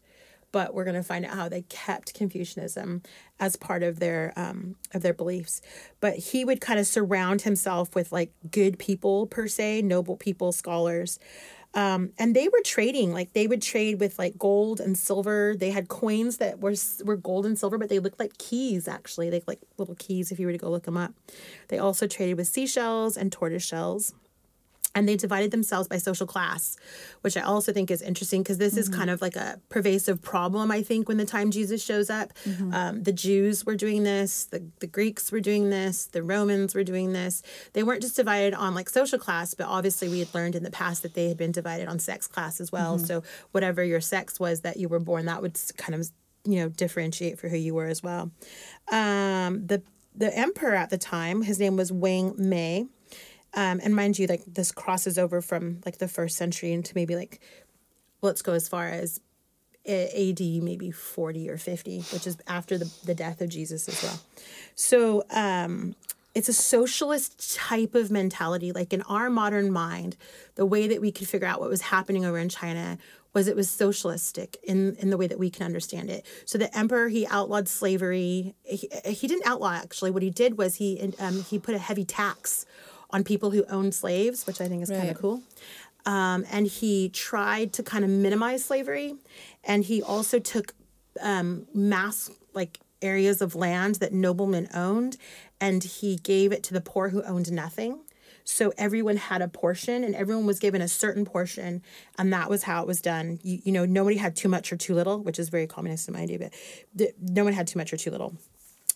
but 0.53 0.73
we're 0.75 0.83
going 0.83 0.95
to 0.95 1.03
find 1.03 1.25
out 1.25 1.33
how 1.33 1.49
they 1.49 1.63
kept 1.63 2.13
confucianism 2.13 3.01
as 3.39 3.55
part 3.55 3.81
of 3.83 3.99
their 3.99 4.31
um, 4.37 4.75
of 4.93 5.01
their 5.01 5.13
beliefs. 5.13 5.61
But 5.99 6.15
he 6.15 6.45
would 6.45 6.61
kind 6.61 6.79
of 6.79 6.87
surround 6.87 7.41
himself 7.41 7.95
with 7.95 8.11
like 8.13 8.31
good 8.51 8.79
people 8.79 9.27
per 9.27 9.47
se 9.47 9.81
noble 9.81 10.15
people 10.15 10.53
scholars 10.53 11.19
um, 11.73 12.11
and 12.19 12.35
they 12.35 12.47
were 12.47 12.61
trading 12.63 13.11
like 13.13 13.33
they 13.33 13.47
would 13.47 13.61
trade 13.61 13.99
with 13.99 14.19
like 14.19 14.37
gold 14.37 14.79
and 14.79 14.97
silver. 14.97 15.55
They 15.57 15.71
had 15.71 15.87
coins 15.87 16.37
that 16.37 16.59
were 16.59 16.75
were 17.03 17.17
gold 17.17 17.45
and 17.45 17.57
silver 17.57 17.77
but 17.77 17.89
they 17.89 17.99
looked 17.99 18.19
like 18.19 18.37
keys 18.37 18.87
actually. 18.87 19.29
They 19.29 19.41
like 19.47 19.59
little 19.77 19.95
keys 19.95 20.31
if 20.31 20.39
you 20.39 20.45
were 20.45 20.51
to 20.51 20.57
go 20.57 20.69
look 20.69 20.83
them 20.83 20.97
up. 20.97 21.13
They 21.69 21.79
also 21.79 22.07
traded 22.07 22.37
with 22.37 22.47
seashells 22.47 23.17
and 23.17 23.31
tortoise 23.31 23.63
shells 23.65 24.13
and 24.95 25.07
they 25.07 25.15
divided 25.15 25.51
themselves 25.51 25.87
by 25.87 25.97
social 25.97 26.27
class 26.27 26.77
which 27.21 27.37
i 27.37 27.41
also 27.41 27.71
think 27.73 27.89
is 27.89 28.01
interesting 28.01 28.41
because 28.41 28.57
this 28.57 28.77
is 28.77 28.89
kind 28.89 29.09
of 29.09 29.21
like 29.21 29.35
a 29.35 29.59
pervasive 29.69 30.21
problem 30.21 30.71
i 30.71 30.81
think 30.81 31.07
when 31.07 31.17
the 31.17 31.25
time 31.25 31.51
jesus 31.51 31.83
shows 31.83 32.09
up. 32.09 32.33
Um, 32.73 33.03
the 33.03 33.11
jews 33.11 33.65
were 33.65 33.75
doing 33.75 34.03
this 34.03 34.45
the, 34.45 34.63
the 34.79 34.87
greeks 34.87 35.31
were 35.31 35.39
doing 35.39 35.69
this 35.69 36.05
the 36.05 36.23
romans 36.23 36.73
were 36.75 36.83
doing 36.83 37.13
this. 37.13 37.41
They 37.73 37.83
weren't 37.83 38.01
just 38.01 38.15
divided 38.15 38.53
on 38.53 38.73
like 38.73 38.89
social 38.89 39.19
class 39.19 39.53
but 39.53 39.67
obviously 39.67 40.09
we 40.09 40.19
had 40.19 40.33
learned 40.33 40.55
in 40.55 40.63
the 40.63 40.71
past 40.71 41.03
that 41.03 41.13
they 41.13 41.27
had 41.27 41.37
been 41.37 41.51
divided 41.51 41.87
on 41.87 41.99
sex 41.99 42.27
class 42.27 42.59
as 42.61 42.71
well. 42.71 42.97
So 42.99 43.23
whatever 43.51 43.83
your 43.83 44.01
sex 44.01 44.39
was 44.39 44.61
that 44.61 44.77
you 44.77 44.87
were 44.87 44.99
born 44.99 45.25
that 45.25 45.41
would 45.41 45.59
kind 45.77 45.95
of 45.95 46.09
you 46.45 46.59
know 46.59 46.69
differentiate 46.69 47.39
for 47.39 47.49
who 47.49 47.57
you 47.57 47.73
were 47.73 47.87
as 47.87 48.01
well. 48.03 48.31
Um, 48.91 49.65
the 49.67 49.81
the 50.15 50.35
emperor 50.37 50.75
at 50.75 50.89
the 50.89 50.97
time 50.97 51.41
his 51.41 51.59
name 51.59 51.75
was 51.75 51.91
wang 51.91 52.35
mei 52.37 52.87
um, 53.55 53.79
and 53.83 53.95
mind 53.95 54.17
you, 54.17 54.27
like 54.27 54.43
this 54.45 54.71
crosses 54.71 55.17
over 55.17 55.41
from 55.41 55.81
like 55.85 55.97
the 55.97 56.07
first 56.07 56.37
century 56.37 56.71
into 56.71 56.93
maybe 56.95 57.15
like, 57.15 57.39
let's 58.21 58.41
go 58.41 58.53
as 58.53 58.67
far 58.67 58.87
as 58.87 59.19
AD 59.85 60.39
maybe 60.39 60.91
40 60.91 61.49
or 61.49 61.57
50, 61.57 61.99
which 62.13 62.25
is 62.25 62.37
after 62.47 62.77
the, 62.77 62.91
the 63.05 63.13
death 63.13 63.41
of 63.41 63.49
Jesus 63.49 63.87
as 63.87 64.01
well. 64.01 64.19
So 64.75 65.23
um, 65.29 65.95
it's 66.33 66.49
a 66.49 66.53
socialist 66.53 67.55
type 67.55 67.93
of 67.93 68.09
mentality. 68.09 68.71
Like 68.71 68.93
in 68.93 69.01
our 69.03 69.29
modern 69.29 69.71
mind, 69.71 70.15
the 70.55 70.65
way 70.65 70.87
that 70.87 71.01
we 71.01 71.11
could 71.11 71.27
figure 71.27 71.47
out 71.47 71.59
what 71.59 71.69
was 71.69 71.81
happening 71.81 72.25
over 72.25 72.37
in 72.37 72.49
China 72.49 72.97
was 73.33 73.47
it 73.47 73.55
was 73.55 73.69
socialistic 73.69 74.57
in, 74.63 74.95
in 74.95 75.09
the 75.09 75.17
way 75.17 75.27
that 75.27 75.39
we 75.39 75.49
can 75.49 75.65
understand 75.65 76.09
it. 76.09 76.25
So 76.45 76.57
the 76.57 76.75
emperor, 76.77 77.09
he 77.09 77.27
outlawed 77.27 77.67
slavery. 77.67 78.55
He, 78.63 78.89
he 79.05 79.27
didn't 79.27 79.45
outlaw 79.45 79.73
actually. 79.73 80.11
What 80.11 80.23
he 80.23 80.29
did 80.29 80.57
was 80.57 80.75
he 80.75 81.13
um, 81.19 81.43
he 81.43 81.59
put 81.59 81.75
a 81.75 81.79
heavy 81.79 82.05
tax 82.05 82.65
on 83.13 83.23
people 83.23 83.51
who 83.51 83.63
owned 83.69 83.93
slaves, 83.95 84.45
which 84.45 84.59
I 84.59 84.67
think 84.67 84.83
is 84.83 84.89
kind 84.89 85.09
of 85.09 85.17
cool. 85.17 85.41
Um, 86.05 86.45
and 86.51 86.67
he 86.67 87.07
tried 87.09 87.71
to 87.73 87.83
kind 87.83 88.03
of 88.03 88.09
minimize 88.09 88.65
slavery, 88.65 89.15
and 89.63 89.85
he 89.85 90.01
also 90.01 90.39
took 90.39 90.73
um, 91.21 91.67
mass 91.73 92.29
like 92.53 92.79
areas 93.01 93.41
of 93.41 93.55
land 93.55 93.95
that 93.95 94.11
noblemen 94.11 94.67
owned, 94.73 95.15
and 95.61 95.81
he 95.83 96.17
gave 96.17 96.51
it 96.51 96.63
to 96.63 96.73
the 96.73 96.81
poor 96.81 97.09
who 97.09 97.23
owned 97.23 97.51
nothing. 97.51 97.99
So 98.43 98.73
everyone 98.77 99.15
had 99.15 99.41
a 99.41 99.47
portion, 99.47 100.03
and 100.03 100.13
everyone 100.13 100.45
was 100.45 100.59
given 100.59 100.81
a 100.81 100.89
certain 100.89 101.23
portion, 101.23 101.81
and 102.17 102.33
that 102.33 102.49
was 102.49 102.63
how 102.63 102.81
it 102.81 102.87
was 102.87 102.99
done. 102.99 103.39
You, 103.41 103.59
you 103.63 103.71
know, 103.71 103.85
nobody 103.85 104.17
had 104.17 104.35
too 104.35 104.49
much 104.49 104.73
or 104.73 104.75
too 104.75 104.95
little, 104.95 105.19
which 105.23 105.39
is 105.39 105.47
very 105.47 105.67
communist 105.67 106.09
in 106.09 106.15
my 106.15 106.21
idea, 106.21 106.39
but 106.39 106.53
the, 106.93 107.13
no 107.21 107.45
one 107.45 107.53
had 107.53 107.67
too 107.67 107.79
much 107.79 107.93
or 107.93 107.97
too 107.97 108.11
little 108.11 108.35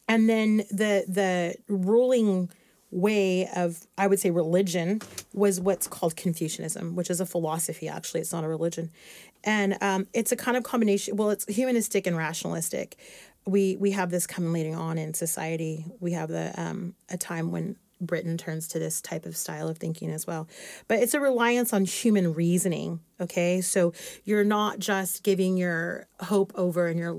and 0.08 0.30
then 0.30 0.58
the 0.72 1.06
the 1.08 1.56
ruling 1.68 2.50
way 2.90 3.50
of 3.56 3.86
i 3.98 4.08
would 4.08 4.20
say 4.20 4.32
religion 4.32 5.02
was 5.34 5.60
what's 5.60 5.88
called 5.88 6.16
confucianism 6.16 6.96
which 6.96 7.10
is 7.10 7.20
a 7.20 7.26
philosophy 7.26 7.88
actually. 7.88 8.22
It's 8.22 8.34
not 8.34 8.44
a 8.44 8.48
religion. 8.48 8.92
And 9.44 9.78
um, 9.82 10.08
it's 10.14 10.32
a 10.32 10.36
kind 10.36 10.58
of 10.58 10.64
combination 10.64 11.16
well 11.16 11.30
it's 11.30 11.46
humanistic 11.46 12.08
and 12.08 12.18
rationalistic. 12.18 12.98
We 13.46 13.78
we 13.78 13.92
have 13.92 14.10
this 14.10 14.28
coming 14.28 14.54
later 14.54 14.76
on 14.76 14.98
in 14.98 15.14
society. 15.14 15.86
We 16.00 16.14
have 16.14 16.30
the 16.30 16.54
um, 16.60 16.96
a 17.10 17.18
time 17.18 17.52
when 17.52 17.78
britain 18.00 18.38
turns 18.38 18.68
to 18.68 18.78
this 18.78 19.02
type 19.02 19.26
of 19.26 19.36
style 19.36 19.68
of 19.68 19.78
thinking 19.78 20.12
as 20.12 20.28
well. 20.28 20.48
But 20.88 21.00
it's 21.00 21.14
a 21.14 21.20
reliance 21.20 21.74
on 21.74 21.86
human 21.86 22.34
reasoning 22.34 23.00
okay? 23.20 23.62
So 23.62 23.94
you're 24.26 24.44
not 24.44 24.80
just 24.80 25.24
giving 25.24 25.58
your 25.58 26.08
hope 26.20 26.52
over 26.56 26.88
and 26.88 27.00
your 27.00 27.18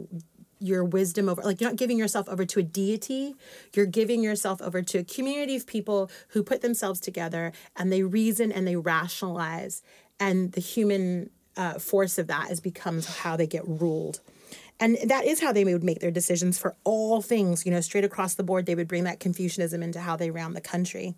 your 0.60 0.84
wisdom 0.84 1.28
over 1.28 1.42
like 1.42 1.60
you're 1.60 1.70
not 1.70 1.76
giving 1.76 1.98
yourself 1.98 2.28
over 2.28 2.44
to 2.44 2.60
a 2.60 2.62
deity. 2.62 3.34
You're 3.74 3.86
giving 3.86 4.22
yourself 4.22 4.60
over 4.62 4.82
to 4.82 4.98
a 4.98 5.04
community 5.04 5.56
of 5.56 5.66
people 5.66 6.10
who 6.28 6.42
put 6.42 6.62
themselves 6.62 7.00
together 7.00 7.52
and 7.76 7.92
they 7.92 8.02
reason 8.02 8.52
and 8.52 8.66
they 8.66 8.76
rationalize. 8.76 9.82
And 10.20 10.52
the 10.52 10.60
human 10.60 11.30
uh, 11.56 11.74
force 11.74 12.18
of 12.18 12.26
that 12.28 12.50
is 12.50 12.60
becomes 12.60 13.18
how 13.18 13.36
they 13.36 13.46
get 13.46 13.66
ruled. 13.66 14.20
And 14.80 14.96
that 15.06 15.24
is 15.24 15.40
how 15.40 15.52
they 15.52 15.64
would 15.64 15.82
make 15.82 16.00
their 16.00 16.12
decisions 16.12 16.58
for 16.58 16.76
all 16.84 17.20
things. 17.20 17.66
You 17.66 17.72
know 17.72 17.80
straight 17.80 18.04
across 18.04 18.34
the 18.34 18.44
board 18.44 18.66
they 18.66 18.74
would 18.74 18.88
bring 18.88 19.04
that 19.04 19.20
confucianism 19.20 19.82
into 19.82 20.00
how 20.00 20.16
they 20.16 20.30
ran 20.30 20.54
the 20.54 20.60
country. 20.60 21.14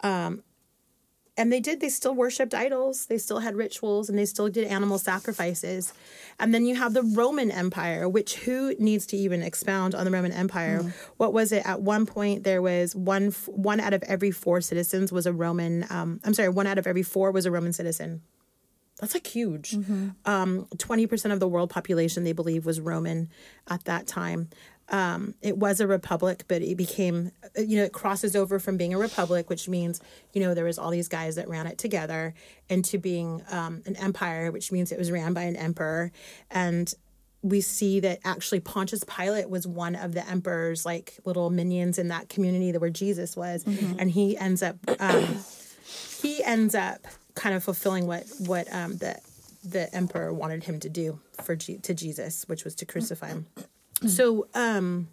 Um, 0.00 0.42
and 1.36 1.52
they 1.52 1.60
did 1.60 1.80
they 1.80 1.88
still 1.88 2.14
worshiped 2.14 2.54
idols 2.54 3.06
they 3.06 3.18
still 3.18 3.38
had 3.38 3.56
rituals 3.56 4.08
and 4.08 4.18
they 4.18 4.24
still 4.24 4.48
did 4.48 4.66
animal 4.66 4.98
sacrifices 4.98 5.92
and 6.38 6.54
then 6.54 6.66
you 6.66 6.74
have 6.74 6.94
the 6.94 7.02
roman 7.02 7.50
empire 7.50 8.08
which 8.08 8.36
who 8.36 8.74
needs 8.78 9.06
to 9.06 9.16
even 9.16 9.42
expound 9.42 9.94
on 9.94 10.04
the 10.04 10.10
roman 10.10 10.32
empire 10.32 10.80
mm. 10.82 10.92
what 11.16 11.32
was 11.32 11.52
it 11.52 11.66
at 11.66 11.80
one 11.80 12.06
point 12.06 12.44
there 12.44 12.62
was 12.62 12.94
one 12.94 13.30
one 13.46 13.80
out 13.80 13.94
of 13.94 14.02
every 14.04 14.30
four 14.30 14.60
citizens 14.60 15.12
was 15.12 15.26
a 15.26 15.32
roman 15.32 15.86
um, 15.90 16.20
i'm 16.24 16.34
sorry 16.34 16.48
one 16.48 16.66
out 16.66 16.78
of 16.78 16.86
every 16.86 17.02
four 17.02 17.30
was 17.30 17.46
a 17.46 17.50
roman 17.50 17.72
citizen 17.72 18.22
that's 19.02 19.14
like 19.14 19.26
huge. 19.26 19.72
Mm-hmm. 19.72 20.10
Um, 20.26 20.68
20% 20.76 21.32
of 21.32 21.40
the 21.40 21.48
world 21.48 21.70
population, 21.70 22.22
they 22.22 22.32
believe, 22.32 22.64
was 22.64 22.80
Roman 22.80 23.30
at 23.68 23.82
that 23.86 24.06
time. 24.06 24.48
Um, 24.88 25.34
it 25.40 25.56
was 25.56 25.80
a 25.80 25.86
republic, 25.86 26.44
but 26.48 26.60
it 26.60 26.76
became, 26.76 27.32
you 27.56 27.78
know, 27.78 27.84
it 27.84 27.92
crosses 27.92 28.36
over 28.36 28.58
from 28.58 28.76
being 28.76 28.92
a 28.92 28.98
republic, 28.98 29.48
which 29.48 29.68
means, 29.68 30.00
you 30.34 30.42
know, 30.42 30.54
there 30.54 30.64
was 30.64 30.78
all 30.78 30.90
these 30.90 31.08
guys 31.08 31.36
that 31.36 31.48
ran 31.48 31.66
it 31.66 31.78
together, 31.78 32.34
into 32.68 32.98
being 32.98 33.42
um, 33.50 33.82
an 33.86 33.96
empire, 33.96 34.50
which 34.50 34.70
means 34.70 34.92
it 34.92 34.98
was 34.98 35.10
ran 35.10 35.32
by 35.32 35.42
an 35.42 35.56
emperor. 35.56 36.12
And 36.50 36.92
we 37.42 37.60
see 37.60 38.00
that 38.00 38.20
actually 38.24 38.60
Pontius 38.60 39.04
Pilate 39.04 39.50
was 39.50 39.66
one 39.66 39.96
of 39.96 40.12
the 40.14 40.28
emperor's 40.28 40.84
like 40.84 41.18
little 41.24 41.50
minions 41.50 41.98
in 41.98 42.08
that 42.08 42.28
community 42.28 42.70
that 42.72 42.80
where 42.80 42.90
Jesus 42.90 43.36
was, 43.36 43.64
mm-hmm. 43.64 43.98
and 43.98 44.10
he 44.10 44.36
ends 44.36 44.62
up, 44.62 44.76
um, 45.00 45.38
he 46.20 46.42
ends 46.44 46.74
up 46.74 47.06
kind 47.34 47.54
of 47.54 47.64
fulfilling 47.64 48.06
what 48.06 48.24
what 48.38 48.72
um, 48.72 48.96
the 48.98 49.18
the 49.64 49.92
emperor 49.94 50.32
wanted 50.32 50.64
him 50.64 50.78
to 50.80 50.88
do 50.88 51.20
for 51.42 51.56
G- 51.56 51.78
to 51.78 51.94
Jesus, 51.94 52.44
which 52.48 52.64
was 52.64 52.74
to 52.76 52.86
crucify 52.86 53.28
him. 53.28 53.46
So, 54.08 54.48
um, 54.54 55.08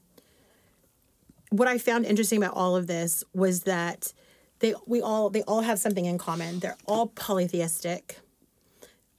what 1.50 1.68
I 1.68 1.78
found 1.78 2.06
interesting 2.06 2.42
about 2.42 2.56
all 2.56 2.76
of 2.76 2.88
this 2.88 3.24
was 3.34 3.64
that 3.64 4.14
they 4.60 4.74
we 4.86 5.02
all 5.02 5.30
they 5.30 5.42
all 5.44 5.62
have 5.62 5.80
something 5.80 6.06
in 6.06 6.18
common. 6.18 6.60
They're 6.60 6.78
all 6.86 7.08
polytheistic 7.08 8.18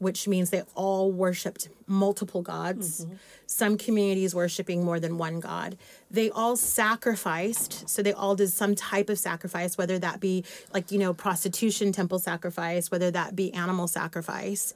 which 0.01 0.27
means 0.27 0.49
they 0.49 0.63
all 0.75 1.13
worshiped 1.13 1.69
multiple 1.87 2.41
gods. 2.41 3.05
Mm-hmm. 3.05 3.15
Some 3.45 3.77
communities 3.77 4.35
worshiping 4.35 4.83
more 4.83 4.99
than 4.99 5.19
one 5.19 5.41
god. 5.41 5.77
They 6.11 6.31
all 6.31 6.57
sacrificed, 6.57 7.87
so 7.87 8.03
they 8.03 8.15
all 8.15 8.35
did 8.35 8.49
some 8.49 8.75
type 8.75 9.11
of 9.11 9.19
sacrifice, 9.19 9.77
whether 9.77 9.99
that 9.99 10.19
be 10.19 10.43
like, 10.73 10.91
you 10.91 10.99
know, 10.99 11.13
prostitution, 11.13 11.93
temple 11.93 12.19
sacrifice, 12.19 12.91
whether 12.91 13.11
that 13.11 13.37
be 13.37 13.53
animal 13.53 13.87
sacrifice. 13.89 14.73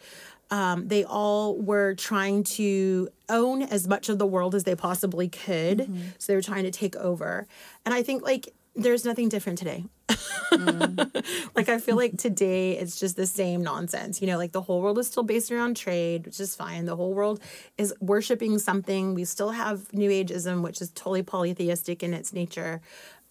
Um, 0.51 0.89
they 0.89 1.05
all 1.05 1.57
were 1.57 1.95
trying 1.95 2.45
to 2.45 3.09
own 3.29 3.63
as 3.63 3.89
much 3.89 4.09
of 4.09 4.19
the 4.19 4.27
world 4.27 4.55
as 4.55 4.65
they 4.65 4.75
possibly 4.75 5.29
could. 5.29 5.79
Mm-hmm. 5.79 6.03
So 6.19 6.33
they 6.33 6.37
were 6.37 6.43
trying 6.43 6.65
to 6.65 6.71
take 6.71 6.97
over. 6.97 7.47
And 7.85 7.95
I 7.95 8.03
think, 8.03 8.23
like, 8.23 8.53
there's 8.77 9.05
nothing 9.05 9.29
different 9.29 9.59
today. 9.59 9.85
mm. 10.09 11.51
like 11.55 11.69
I 11.69 11.79
feel 11.79 11.97
like 11.97 12.19
today 12.19 12.73
it's 12.73 12.99
just 12.99 13.17
the 13.17 13.27
same 13.27 13.63
nonsense. 13.63 14.21
You 14.21 14.27
know, 14.27 14.37
like 14.37 14.53
the 14.53 14.61
whole 14.61 14.83
world 14.83 14.99
is 14.99 15.07
still 15.07 15.23
based 15.23 15.51
around 15.51 15.77
trade, 15.77 16.27
which 16.27 16.41
is 16.41 16.57
fine. 16.57 16.85
The 16.85 16.97
whole 16.97 17.15
world 17.15 17.41
is 17.79 17.95
worshiping 18.01 18.59
something. 18.59 19.15
We 19.15 19.25
still 19.25 19.51
have 19.51 19.93
New 19.93 20.11
Ageism, 20.11 20.63
which 20.63 20.81
is 20.81 20.91
totally 20.91 21.23
polytheistic 21.23 22.03
in 22.03 22.13
its 22.13 22.33
nature. 22.33 22.81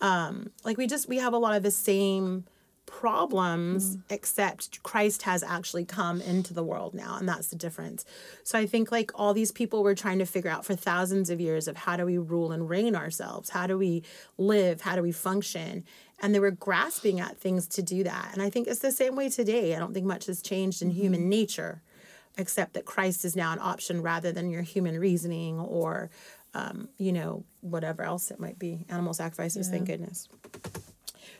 Um, 0.02 0.52
like 0.64 0.78
we 0.78 0.88
just 0.88 1.08
we 1.08 1.18
have 1.18 1.34
a 1.34 1.38
lot 1.38 1.56
of 1.56 1.64
the 1.64 1.72
same 1.72 2.46
problems, 3.00 3.98
mm. 3.98 4.02
except 4.12 4.82
Christ 4.84 5.24
has 5.24 5.42
actually 5.42 5.84
come 5.84 6.22
into 6.22 6.54
the 6.54 6.64
world 6.64 6.94
now, 6.94 7.18
and 7.18 7.28
that's 7.28 7.48
the 7.48 7.56
difference. 7.56 8.06
So 8.44 8.58
I 8.58 8.68
think 8.68 8.92
like 8.92 9.12
all 9.16 9.34
these 9.34 9.52
people 9.52 9.84
were 9.84 9.96
trying 9.96 10.20
to 10.20 10.26
figure 10.26 10.52
out 10.52 10.64
for 10.64 10.76
thousands 10.76 11.32
of 11.32 11.42
years 11.42 11.68
of 11.68 11.76
how 11.76 11.98
do 11.98 12.06
we 12.06 12.20
rule 12.20 12.52
and 12.52 12.70
reign 12.70 12.96
ourselves? 12.96 13.50
How 13.50 13.66
do 13.66 13.78
we 13.78 14.04
live? 14.38 14.82
How 14.82 14.96
do 14.96 15.02
we 15.02 15.12
function? 15.12 15.84
And 16.22 16.36
they 16.36 16.40
were 16.40 16.52
grasping 16.52 17.20
at 17.20 17.38
things 17.38 17.68
to 17.70 17.82
do 17.82 18.04
that. 18.04 18.30
And 18.32 18.44
I 18.44 18.50
think 18.52 18.68
it's 18.68 18.80
the 18.80 18.92
same 18.92 19.16
way 19.16 19.28
today. 19.28 19.76
I 19.76 19.80
don't 19.80 19.94
think 19.94 20.06
much 20.06 20.28
has 20.28 20.42
changed 20.42 20.84
in 20.84 20.90
mm-hmm. 20.90 21.02
human 21.02 21.30
nature, 21.30 21.82
except 22.38 22.74
that 22.76 22.86
Christ 22.86 23.26
is 23.26 23.36
now 23.36 23.52
an 23.54 23.60
option 23.60 24.04
rather 24.04 24.32
than 24.32 24.52
your 24.52 24.62
human 24.62 25.00
reasoning 25.00 25.60
or, 25.60 26.12
um, 26.54 26.90
you 26.98 27.12
know, 27.12 27.44
whatever 27.62 28.04
else 28.04 28.30
it 28.30 28.40
might 28.40 28.60
be. 28.60 28.86
Animal 28.88 29.16
sacrifices, 29.16 29.68
yeah. 29.68 29.74
thank 29.74 29.88
goodness. 29.88 30.30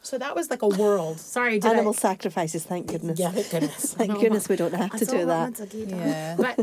So 0.04 0.18
that 0.18 0.36
was 0.36 0.50
like 0.50 0.62
a 0.62 0.68
world. 0.68 1.20
Sorry, 1.20 1.60
did 1.60 1.72
animal 1.72 1.94
I... 1.94 2.00
sacrifices. 2.00 2.66
Thank 2.66 2.88
goodness. 2.88 3.20
Yeah, 3.20 3.32
thank 3.32 3.50
goodness. 3.50 3.94
thank 3.98 4.20
goodness 4.20 4.50
we 4.50 4.58
don't 4.58 4.74
have 4.74 4.92
to 4.92 5.06
do 5.06 5.26
that. 5.26 5.74
Yeah. 5.74 6.36
But 6.44 6.58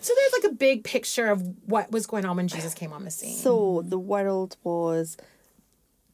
so 0.00 0.14
there's 0.14 0.42
like 0.42 0.52
a 0.52 0.54
big 0.54 0.84
picture 0.84 1.28
of 1.28 1.42
what 1.64 1.90
was 1.90 2.06
going 2.06 2.24
on 2.24 2.36
when 2.36 2.48
Jesus 2.48 2.74
came 2.74 2.92
on 2.92 3.04
the 3.04 3.10
scene. 3.10 3.36
So 3.36 3.82
the 3.84 3.98
world 3.98 4.56
was 4.62 5.16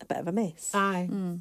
a 0.01 0.07
bit 0.07 0.19
of 0.19 0.29
a 0.29 0.33
mess. 0.33 0.71
Aye. 0.75 1.09
Mm. 1.11 1.41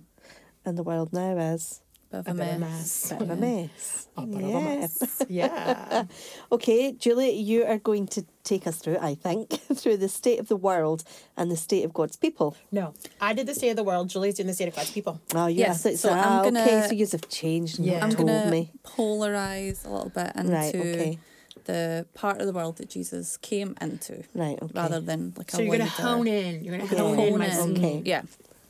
And 0.66 0.78
the 0.78 0.84
world 0.84 1.14
now 1.14 1.38
is 1.38 1.82
Bit 2.12 2.28
of 2.28 2.40
a, 2.40 2.44
a 2.44 2.60
mess. 2.60 3.10
Bit 3.10 3.22
of 3.22 3.30
a 3.30 3.36
mess. 3.38 4.08
A 4.18 4.22
bit 4.26 4.44
of 4.44 4.50
a 4.50 4.62
mess. 4.62 5.26
Yeah. 5.30 6.04
okay, 6.52 6.92
Julie, 6.92 7.32
you 7.32 7.64
are 7.64 7.78
going 7.78 8.06
to 8.08 8.26
take 8.44 8.68
us 8.68 8.80
through, 8.80 8.98
I 8.98 9.16
think, 9.16 9.50
through 9.74 9.96
the 9.96 10.10
state 10.10 10.38
of 10.40 10.50
the 10.50 10.58
world 10.58 11.06
and 11.38 11.50
the 11.50 11.56
state 11.56 11.86
of 11.86 11.94
God's 11.94 12.18
people. 12.18 12.58
No, 12.70 12.94
I 13.22 13.32
did 13.32 13.48
the 13.48 13.56
state 13.56 13.70
of 13.70 13.78
the 13.78 13.84
world. 13.84 14.10
Julie's 14.10 14.36
doing 14.36 14.48
the 14.48 14.54
state 14.54 14.68
of 14.68 14.76
God's 14.76 14.92
people. 14.92 15.22
Oh, 15.34 15.48
yes. 15.48 15.84
so, 15.84 15.96
so 15.96 16.10
I'm 16.12 16.44
gonna, 16.44 16.62
okay, 16.62 16.86
so 16.88 16.94
you 16.94 17.08
have 17.08 17.30
changed 17.30 17.80
and 17.80 17.88
yeah. 17.88 18.04
I'm 18.04 18.12
gonna 18.12 18.52
me. 18.52 18.72
polarize 18.84 19.86
a 19.86 19.90
little 19.90 20.10
bit 20.10 20.34
into 20.36 20.52
right, 20.52 20.76
okay. 20.76 21.20
the 21.64 22.06
part 22.14 22.42
of 22.42 22.48
the 22.48 22.54
world 22.54 22.76
that 22.78 22.90
Jesus 22.90 23.38
came 23.38 23.78
into. 23.80 24.26
Right, 24.36 24.62
okay. 24.62 24.74
Rather 24.76 25.00
than 25.00 25.34
like 25.38 25.50
so 25.50 25.60
a 25.60 25.62
you're 25.62 25.78
going 25.78 25.88
to 25.88 26.02
hone 26.02 26.28
in. 26.28 26.66
You're 26.66 26.78
going 26.78 26.90
to 26.90 26.98
hone, 26.98 27.16
hone 27.16 27.42
in. 27.42 27.78
Okay. 27.78 28.02
Yeah. 28.04 28.24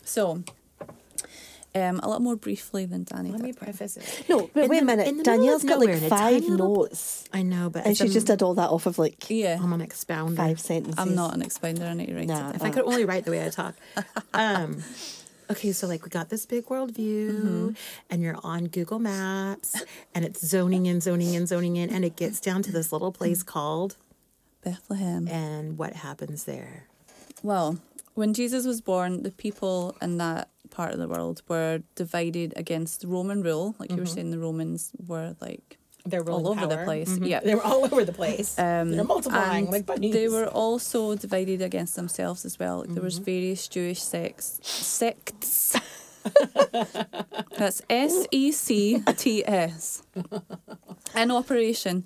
So 0.04 0.44
um, 1.74 2.00
a 2.04 2.10
lot 2.10 2.22
more 2.22 2.36
briefly 2.36 2.86
than 2.86 3.04
Danny. 3.04 3.32
Let 3.32 3.38
did. 3.38 3.48
me 3.48 3.54
preface 3.54 3.98
it. 3.98 4.26
No, 4.28 4.50
but 4.54 4.66
in 4.66 4.70
wait 4.70 4.86
the, 4.86 4.94
a 4.94 4.98
minute. 4.98 5.24
Danielle's 5.24 5.64
got 5.64 5.80
like 5.80 5.98
five 6.10 6.48
notes. 6.48 7.26
I 7.34 7.44
know, 7.44 7.70
but 7.70 7.86
and 7.86 7.98
she 7.98 8.10
just 8.10 8.28
did 8.28 8.42
all 8.42 8.56
that 8.56 8.70
off 8.70 8.86
of 8.86 9.00
like 9.00 9.30
yeah. 9.30 9.58
I'm 9.62 9.72
an 9.74 9.82
expounder. 9.82 10.36
Five 10.36 10.60
sentences. 10.60 11.00
I'm 11.00 11.16
not 11.16 11.34
an 11.34 11.42
expounder. 11.42 11.84
I 11.84 11.94
need 11.94 12.08
to 12.08 12.16
write 12.16 12.28
nah, 12.28 12.50
it. 12.50 12.58
If 12.58 12.64
uh, 12.64 12.66
I 12.66 12.70
could 12.72 12.84
only 12.86 13.06
write 13.06 13.26
the 13.26 13.32
way 13.32 13.46
I 13.46 13.50
talk. 13.50 13.76
um, 14.34 14.84
okay, 15.50 15.72
so 15.72 15.88
like 15.88 16.04
we 16.04 16.10
got 16.10 16.30
this 16.30 16.46
big 16.46 16.70
world 16.70 16.94
view, 16.94 17.32
mm-hmm. 17.32 17.70
and 18.10 18.22
you're 18.22 18.40
on 18.44 18.66
Google 18.66 19.00
Maps, 19.00 19.82
and 20.14 20.26
it's 20.26 20.46
zoning 20.46 20.88
in, 20.88 21.00
zoning 21.00 21.34
in, 21.34 21.48
zoning 21.48 21.78
in, 21.78 21.90
and 21.90 22.04
it 22.04 22.16
gets 22.16 22.40
down 22.40 22.64
to 22.64 22.72
this 22.72 22.92
little 22.92 23.12
place 23.12 23.44
called 23.44 23.96
Bethlehem. 24.64 25.28
And 25.28 25.78
what 25.78 25.94
happens 25.94 26.44
there? 26.44 26.88
Well, 27.44 27.80
when 28.14 28.34
Jesus 28.34 28.66
was 28.66 28.82
born, 28.82 29.24
the 29.24 29.32
people 29.32 29.96
in 30.02 30.18
that 30.18 30.50
part 30.72 30.94
of 30.94 31.00
the 31.00 31.08
world 31.08 31.44
were 31.48 31.84
divided 31.96 32.54
against 32.56 33.04
Roman 33.04 33.44
rule. 33.44 33.76
Like 33.78 33.90
mm-hmm. 33.90 33.98
you 33.98 34.02
were 34.02 34.08
mm-hmm. 34.08 34.16
saying, 34.16 34.32
the 34.32 34.40
Romans 34.40 34.92
were 35.06 35.36
like 35.40 35.78
they're 36.06 36.28
all 36.28 36.48
over 36.48 36.62
power. 36.62 36.70
the 36.70 36.84
place. 36.84 37.12
Mm-hmm. 37.12 37.26
Yeah, 37.26 37.40
they 37.42 37.54
were 37.54 37.64
all 37.64 37.86
over 37.86 38.04
the 38.04 38.14
place. 38.14 38.58
Um, 38.58 38.92
They're 38.92 39.04
multiplying 39.04 39.70
like 39.70 39.86
bunnies. 39.86 40.14
They 40.14 40.28
were 40.28 40.48
also 40.48 41.16
divided 41.16 41.62
against 41.62 41.96
themselves 41.96 42.44
as 42.46 42.58
well. 42.58 42.80
Like 42.80 42.86
mm-hmm. 42.86 42.96
there 42.96 43.04
was 43.04 43.16
mm-hmm. 43.16 43.26
various 43.26 43.68
Jewish 43.68 44.02
sects, 44.02 44.60
sects. 44.64 45.76
That's 47.58 47.82
S 47.90 48.26
E 48.32 48.52
C 48.52 49.04
T 49.18 49.46
S. 49.46 50.04
In 51.16 51.32
operation, 51.32 52.06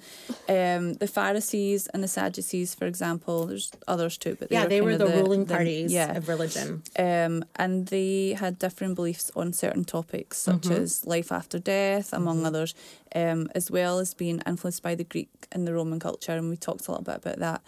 um, 0.49 0.93
the 0.95 1.07
Pharisees 1.07 1.87
and 1.87 2.03
the 2.03 2.07
Sadducees, 2.07 2.73
for 2.73 2.85
example, 2.85 3.45
there's 3.45 3.71
others 3.87 4.17
too, 4.17 4.35
but 4.39 4.49
they 4.49 4.55
yeah, 4.55 4.63
were 4.63 4.69
they 4.69 4.81
were 4.81 4.97
the, 4.97 5.05
the, 5.05 5.17
ruling 5.17 5.45
parties 5.45 5.93
yeah. 5.93 6.17
of 6.17 6.27
religion. 6.27 6.81
Um, 6.97 7.45
and 7.55 7.87
they 7.87 8.33
had 8.33 8.57
different 8.57 8.95
beliefs 8.95 9.31
on 9.35 9.53
certain 9.53 9.85
topics, 9.85 10.37
such 10.39 10.61
mm-hmm. 10.61 10.83
as 10.83 11.05
life 11.05 11.31
after 11.31 11.59
death, 11.59 12.13
among 12.13 12.37
mm-hmm. 12.37 12.47
others, 12.47 12.73
um, 13.15 13.49
as 13.53 13.69
well 13.69 13.99
as 13.99 14.13
being 14.13 14.41
influenced 14.47 14.81
by 14.81 14.95
the 14.95 15.03
Greek 15.03 15.29
and 15.51 15.67
the 15.67 15.73
Roman 15.73 15.99
culture. 15.99 16.33
And 16.33 16.49
we 16.49 16.57
talked 16.57 16.87
a 16.87 16.91
little 16.91 17.03
bit 17.03 17.17
about 17.17 17.39
that 17.39 17.61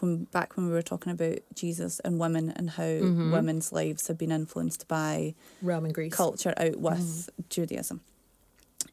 when 0.00 0.24
back 0.24 0.56
when 0.56 0.66
we 0.66 0.72
were 0.72 0.82
talking 0.82 1.12
about 1.12 1.38
Jesus 1.54 2.00
and 2.00 2.18
women 2.18 2.50
and 2.56 2.70
how 2.70 2.82
mm-hmm. 2.82 3.32
women's 3.32 3.72
lives 3.72 4.08
have 4.08 4.18
been 4.18 4.32
influenced 4.32 4.88
by 4.88 5.34
Roman 5.62 5.92
Greece 5.92 6.14
culture 6.14 6.54
out 6.56 6.76
with 6.76 6.98
mm-hmm. 6.98 7.42
Judaism. 7.48 8.00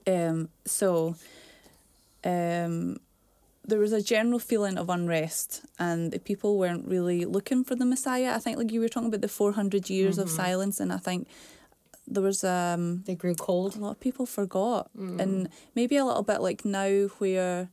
Um, 0.08 0.50
so 0.66 1.16
um, 2.24 2.98
there 3.64 3.80
was 3.80 3.94
a 3.94 4.02
general 4.02 4.40
feeling 4.40 4.78
of 4.78 4.90
unrest, 4.90 5.66
and 5.80 6.12
the 6.12 6.20
people 6.20 6.58
weren't 6.58 6.88
really 6.88 7.26
looking 7.26 7.64
for 7.64 7.76
the 7.76 7.86
Messiah. 7.86 8.34
I 8.36 8.40
think, 8.40 8.58
like 8.58 8.72
you 8.72 8.80
were 8.80 8.90
talking 8.90 9.10
about 9.10 9.22
the 9.22 9.28
four 9.28 9.54
hundred 9.54 9.90
years 9.90 10.16
mm-hmm. 10.16 10.24
of 10.24 10.30
silence, 10.30 10.80
and 10.80 10.94
I 10.94 10.98
think 10.98 11.28
there 12.08 12.24
was 12.24 12.44
um 12.44 13.04
they 13.06 13.16
grew 13.16 13.36
cold. 13.36 13.76
A 13.76 13.80
lot 13.80 13.92
of 13.92 14.00
people 14.00 14.26
forgot, 14.26 14.90
mm. 14.98 15.20
and 15.20 15.50
maybe 15.76 15.98
a 15.98 16.06
little 16.06 16.24
bit 16.24 16.42
like 16.42 16.66
now 16.66 17.08
where 17.18 17.70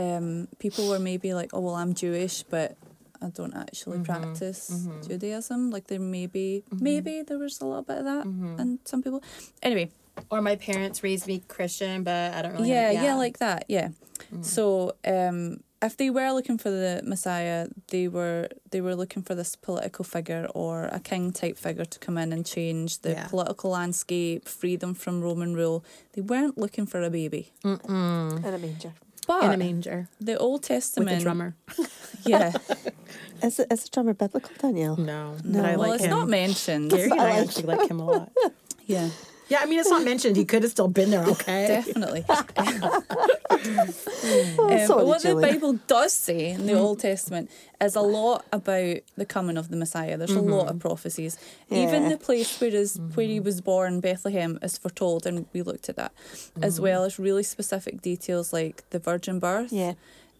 um, 0.00 0.48
people 0.58 0.88
were 0.88 0.98
maybe 0.98 1.34
like, 1.34 1.50
oh, 1.52 1.60
well, 1.60 1.74
I'm 1.74 1.92
Jewish, 1.94 2.42
but 2.42 2.76
I 3.22 3.28
don't 3.28 3.54
actually 3.54 3.98
mm-hmm. 3.98 4.12
practice 4.12 4.70
mm-hmm. 4.70 5.06
Judaism. 5.06 5.70
Like 5.70 5.86
there 5.88 6.00
maybe 6.00 6.64
mm-hmm. 6.66 6.82
maybe 6.82 7.22
there 7.22 7.38
was 7.38 7.60
a 7.60 7.66
little 7.66 7.82
bit 7.82 7.98
of 7.98 8.04
that 8.04 8.24
and 8.24 8.78
some 8.84 9.02
people. 9.02 9.22
Anyway, 9.62 9.90
Or 10.30 10.40
my 10.40 10.56
parents 10.56 11.02
raised 11.02 11.26
me 11.26 11.42
Christian, 11.46 12.02
but 12.02 12.34
I 12.34 12.42
don't 12.42 12.52
really. 12.52 12.70
yeah, 12.70 12.92
have, 12.92 13.04
yeah, 13.04 13.14
like 13.16 13.38
that. 13.38 13.64
Yeah. 13.68 13.88
Mm. 14.32 14.44
So 14.44 14.96
um, 15.06 15.60
if 15.82 15.96
they 15.96 16.10
were 16.10 16.30
looking 16.32 16.58
for 16.58 16.70
the 16.70 17.02
Messiah, 17.04 17.68
they 17.88 18.08
were 18.08 18.48
they 18.70 18.80
were 18.80 18.94
looking 18.94 19.22
for 19.22 19.34
this 19.34 19.56
political 19.56 20.04
figure 20.04 20.46
or 20.54 20.84
a 20.92 21.00
king 21.00 21.32
type 21.32 21.58
figure 21.58 21.84
to 21.84 21.98
come 21.98 22.16
in 22.18 22.32
and 22.32 22.44
change 22.46 23.00
the 23.00 23.12
Yeah. 23.12 23.28
political 23.28 23.70
landscape, 23.70 24.48
free 24.48 24.76
them 24.76 24.94
from 24.94 25.20
Roman 25.20 25.54
rule. 25.54 25.84
They 26.12 26.22
weren't 26.22 26.56
looking 26.56 26.86
for 26.86 27.02
a 27.02 27.10
baby. 27.10 27.52
In 27.64 28.54
a 28.54 28.58
manger. 28.58 28.92
But 29.30 29.44
in 29.44 29.52
a 29.52 29.56
manger 29.56 30.08
the 30.20 30.36
Old 30.38 30.62
Testament 30.64 31.08
with 31.10 31.24
Testament, 31.24 31.54
a 31.76 31.76
drummer. 31.76 31.88
yeah, 32.26 32.52
Is, 33.46 33.58
it, 33.58 33.68
is 33.72 33.84
the 33.84 33.88
drummer 33.90 34.12
biblical, 34.12 34.50
Danielle? 34.58 34.96
No, 34.96 35.36
No. 35.44 35.62
but 35.62 35.64
I 35.70 35.76
well, 35.76 35.88
like 35.90 35.94
it's 35.96 36.04
him. 36.04 36.10
not 36.10 36.28
mentioned. 36.28 36.90
Gary 36.90 37.10
and 37.10 37.20
I 37.20 37.24
I 37.24 37.30
like 37.38 37.48
actually 37.48 37.66
like 37.74 37.90
him 37.90 38.00
a 38.00 38.04
lot. 38.04 38.30
Yeah, 38.86 39.08
Yeah, 39.50 39.58
I 39.62 39.66
mean 39.66 39.80
it's 39.80 39.90
not 39.90 40.04
mentioned. 40.04 40.36
He 40.36 40.44
could 40.44 40.62
have 40.62 40.70
still 40.72 40.88
been 40.88 41.10
there. 41.10 41.24
Okay. 41.26 41.66
definitely. 41.66 42.24
Oh, 44.58 44.70
Um, 44.70 44.86
sorry, 44.86 45.04
what 45.04 45.22
Julie. 45.22 45.42
the 45.44 45.52
Bible 45.52 45.72
does 45.86 46.12
say 46.12 46.50
in 46.50 46.66
the 46.66 46.74
Old 46.78 47.00
Testament 47.00 47.50
is 47.80 47.96
a 47.96 48.00
lot 48.00 48.44
about 48.52 48.96
the 49.16 49.26
coming 49.26 49.56
of 49.56 49.68
the 49.70 49.76
Messiah. 49.76 50.16
There's 50.16 50.30
a 50.30 50.40
lot 50.40 50.68
of 50.68 50.78
prophecies. 50.78 51.36
Even 51.70 52.08
the 52.08 52.16
place 52.16 52.60
where 52.60 52.70
is 52.74 52.98
where 53.14 53.26
he 53.26 53.40
was 53.40 53.60
born, 53.60 54.00
Bethlehem, 54.00 54.58
is 54.62 54.78
foretold, 54.78 55.26
and 55.26 55.46
we 55.52 55.62
looked 55.62 55.88
at 55.88 55.96
that, 55.96 56.12
as 56.62 56.80
well 56.80 57.04
as 57.04 57.18
really 57.18 57.42
specific 57.42 58.00
details 58.02 58.52
like 58.52 58.88
the 58.90 58.98
virgin 58.98 59.38
birth. 59.40 59.72
Yeah. 59.72 59.94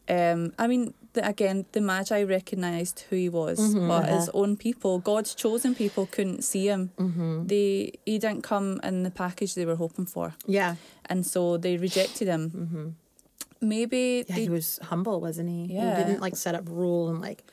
Um, 0.09 0.52
I 0.59 0.67
mean, 0.67 0.95
the, 1.12 1.26
again, 1.26 1.67
the 1.73 1.81
Magi 1.81 2.23
recognised 2.23 3.05
who 3.11 3.17
he 3.17 3.29
was, 3.29 3.59
mm-hmm. 3.59 3.88
but 3.88 4.09
his 4.09 4.29
uh-huh. 4.29 4.38
own 4.38 4.57
people, 4.57 4.99
God's 4.99 5.35
chosen 5.35 5.75
people, 5.75 6.07
couldn't 6.07 6.43
see 6.43 6.67
him. 6.69 6.90
Mm-hmm. 6.97 7.47
They 7.47 7.93
he 8.07 8.19
didn't 8.19 8.43
come 8.43 8.81
in 8.83 9.02
the 9.02 9.11
package 9.11 9.55
they 9.55 9.67
were 9.67 9.76
hoping 9.76 10.07
for, 10.07 10.35
Yeah. 10.47 10.76
and 11.07 11.26
so 11.26 11.57
they 11.57 11.76
rejected 11.76 12.29
him. 12.29 12.50
Mm-hmm. 12.50 13.67
Maybe 13.69 14.25
Yeah, 14.29 14.37
they 14.37 14.43
he 14.43 14.49
was 14.49 14.79
humble, 14.83 15.21
wasn't 15.21 15.49
he? 15.50 15.75
Yeah. 15.75 15.97
He 15.97 16.05
didn't 16.05 16.21
like 16.21 16.37
set 16.37 16.55
up 16.55 16.69
rule 16.69 17.09
and 17.09 17.21
like, 17.21 17.45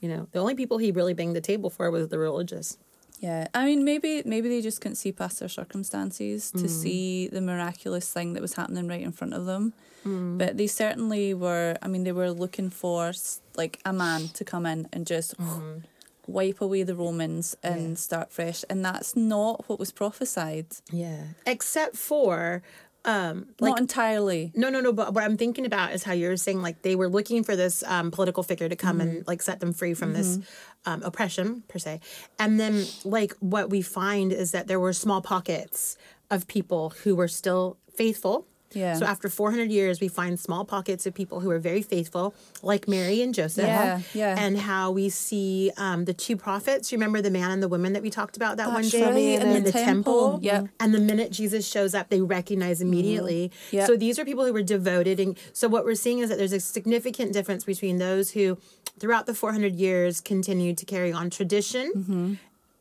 you 0.00 0.08
know, 0.08 0.28
the 0.32 0.40
only 0.40 0.54
people 0.54 0.78
he 0.78 0.90
really 0.92 1.14
banged 1.14 1.36
the 1.36 1.40
table 1.40 1.70
for 1.70 1.90
was 1.90 2.08
the 2.08 2.18
religious. 2.18 2.76
Yeah, 3.20 3.48
I 3.54 3.64
mean, 3.64 3.84
maybe 3.84 4.22
maybe 4.24 4.48
they 4.48 4.60
just 4.60 4.80
couldn't 4.80 4.96
see 4.96 5.12
past 5.12 5.40
their 5.40 5.48
circumstances 5.48 6.50
to 6.52 6.60
hmm. 6.60 6.66
see 6.66 7.28
the 7.28 7.40
miraculous 7.40 8.12
thing 8.12 8.34
that 8.34 8.42
was 8.42 8.54
happening 8.54 8.88
right 8.88 9.00
in 9.00 9.12
front 9.12 9.34
of 9.34 9.46
them. 9.46 9.72
Hmm. 10.02 10.38
But 10.38 10.56
they 10.56 10.66
certainly 10.66 11.34
were. 11.34 11.76
I 11.82 11.88
mean, 11.88 12.04
they 12.04 12.12
were 12.12 12.30
looking 12.30 12.70
for 12.70 13.12
like 13.56 13.80
a 13.84 13.92
man 13.92 14.28
to 14.34 14.44
come 14.44 14.66
in 14.66 14.88
and 14.92 15.06
just 15.06 15.36
mm-hmm. 15.38 15.78
wipe 16.26 16.60
away 16.60 16.82
the 16.82 16.94
Romans 16.94 17.56
and 17.62 17.90
Yeah. 17.90 17.94
start 17.94 18.32
fresh, 18.32 18.64
and 18.68 18.84
that's 18.84 19.16
not 19.16 19.68
what 19.68 19.78
was 19.78 19.92
prophesied. 19.92 20.66
Yeah. 20.92 21.22
Except 21.46 21.96
for 21.96 22.62
um 23.06 23.46
like 23.60 23.70
not 23.70 23.78
entirely. 23.78 24.52
No, 24.54 24.68
no, 24.68 24.80
no. 24.80 24.92
But 24.92 25.14
what 25.14 25.24
I'm 25.24 25.36
thinking 25.36 25.64
about 25.64 25.92
is 25.92 26.02
how 26.02 26.12
you're 26.12 26.36
saying 26.36 26.60
like 26.60 26.82
they 26.82 26.96
were 26.96 27.08
looking 27.08 27.44
for 27.44 27.56
this 27.56 27.82
um, 27.86 28.10
political 28.10 28.42
figure 28.42 28.68
to 28.68 28.76
come 28.76 29.00
and 29.00 29.26
like 29.26 29.40
set 29.42 29.60
them 29.60 29.72
free 29.72 29.94
from 29.94 30.12
this 30.12 30.38
um, 30.84 31.02
oppression 31.02 31.62
per 31.68 31.78
se, 31.78 32.00
and 32.38 32.60
then 32.60 32.84
like 33.04 33.32
what 33.40 33.70
we 33.70 33.80
find 33.80 34.32
is 34.32 34.50
that 34.50 34.66
there 34.66 34.80
were 34.80 34.92
small 34.92 35.22
pockets 35.22 35.96
of 36.30 36.46
people 36.48 36.90
who 37.04 37.14
were 37.14 37.28
still 37.28 37.78
faithful. 37.94 38.46
Yeah. 38.72 38.94
So 38.94 39.06
after 39.06 39.28
400 39.28 39.70
years, 39.70 40.00
we 40.00 40.08
find 40.08 40.38
small 40.38 40.64
pockets 40.64 41.06
of 41.06 41.14
people 41.14 41.40
who 41.40 41.50
are 41.50 41.58
very 41.58 41.82
faithful, 41.82 42.34
like 42.62 42.88
Mary 42.88 43.22
and 43.22 43.34
Joseph. 43.34 43.64
Yeah, 43.66 44.00
yeah. 44.12 44.34
And 44.38 44.58
how 44.58 44.90
we 44.90 45.08
see 45.08 45.70
um, 45.76 46.04
the 46.04 46.12
two 46.14 46.36
prophets. 46.36 46.92
Remember 46.92 47.22
the 47.22 47.30
man 47.30 47.50
and 47.50 47.62
the 47.62 47.68
woman 47.68 47.92
that 47.94 48.02
we 48.02 48.10
talked 48.10 48.36
about 48.36 48.56
that 48.58 48.68
one 48.68 48.88
day 48.88 49.36
right, 49.38 49.46
in 49.46 49.52
the 49.62 49.70
the 49.70 49.72
temple. 49.72 50.32
temple. 50.32 50.40
Yep. 50.42 50.68
And 50.80 50.94
the 50.94 51.00
minute 51.00 51.30
Jesus 51.32 51.66
shows 51.66 51.94
up, 51.94 52.08
they 52.08 52.20
recognize 52.20 52.80
immediately. 52.80 53.52
Yep. 53.70 53.86
So 53.86 53.96
these 53.96 54.18
are 54.18 54.24
people 54.24 54.44
who 54.44 54.52
were 54.52 54.62
devoted. 54.62 55.20
And 55.20 55.38
so 55.52 55.68
what 55.68 55.84
we're 55.84 55.94
seeing 55.94 56.18
is 56.18 56.28
that 56.28 56.36
there's 56.38 56.52
a 56.52 56.60
significant 56.60 57.32
difference 57.32 57.64
between 57.64 57.98
those 57.98 58.32
who, 58.32 58.58
throughout 58.98 59.26
the 59.26 59.34
400 59.34 59.74
years, 59.76 60.20
continued 60.20 60.76
to 60.78 60.84
carry 60.84 61.12
on 61.12 61.30
tradition, 61.30 61.92
Mm-hmm. 61.96 62.34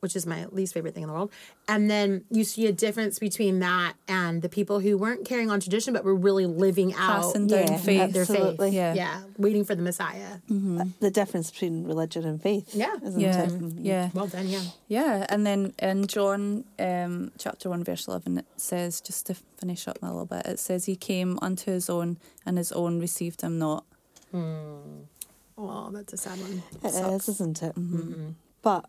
Which 0.06 0.16
is 0.16 0.28
my 0.28 0.46
least 0.52 0.76
favorite 0.76 0.94
thing 0.94 1.02
in 1.02 1.10
the 1.10 1.14
world. 1.16 1.32
And 1.68 1.90
then 1.90 2.24
you 2.30 2.44
see 2.44 2.68
a 2.68 2.72
difference 2.72 3.18
between 3.18 3.58
that 3.60 3.94
and 4.08 4.44
the 4.44 4.50
people 4.50 4.80
who 4.80 5.00
weren't 5.00 5.26
carrying 5.26 5.50
on 5.50 5.60
tradition, 5.60 5.94
but 5.94 6.04
were 6.06 6.14
really 6.14 6.46
living 6.46 6.94
out 6.94 7.24
Passing 7.24 7.48
down 7.48 7.68
Yeah, 7.72 7.78
faith. 7.78 8.14
their 8.14 8.22
absolutely. 8.22 8.68
faith. 8.68 8.76
Yeah. 8.76 8.94
Yeah. 8.94 9.22
Waiting 9.40 9.66
for 9.66 9.74
the 9.74 9.82
Messiah. 9.82 10.38
Mm-hmm. 10.52 10.82
The 11.00 11.10
difference 11.10 11.50
between 11.50 11.86
religion 11.86 12.24
and 12.24 12.40
faith. 12.40 12.76
Yeah. 12.76 12.94
Isn't 13.04 13.20
Yeah, 13.20 13.44
it? 13.46 13.50
Mm-hmm. 13.50 13.84
yeah. 13.84 14.10
Well 14.14 14.28
done, 14.28 14.48
yeah. 14.48 14.62
Yeah, 14.88 15.26
and 15.30 15.44
then 15.48 15.74
in 15.80 16.06
John 16.06 16.66
um, 16.78 17.32
chapter 17.40 17.68
1, 17.70 17.84
verse 17.84 18.08
11, 18.08 18.38
it 18.38 18.46
says, 18.58 19.02
just 19.02 19.26
to 19.26 19.34
finish 19.58 19.88
up 19.88 19.98
a 20.04 20.06
little 20.06 20.28
bit, 20.28 20.46
it 20.46 20.60
says, 20.60 20.86
He 20.86 20.96
came 20.96 21.40
unto 21.42 21.72
his 21.72 21.90
own, 21.90 22.18
and 22.46 22.60
his 22.60 22.72
own 22.72 23.00
received 23.00 23.42
him 23.42 23.58
not. 23.58 23.84
Oh, 25.58 25.90
that's 25.92 26.14
a 26.14 26.18
sad 26.18 26.40
one. 26.40 26.62
It 26.84 26.92
Sucks. 26.92 27.28
is, 27.30 27.36
isn't 27.36 27.64
it? 27.64 27.76
Mm-hmm. 27.76 28.30
But 28.62 28.86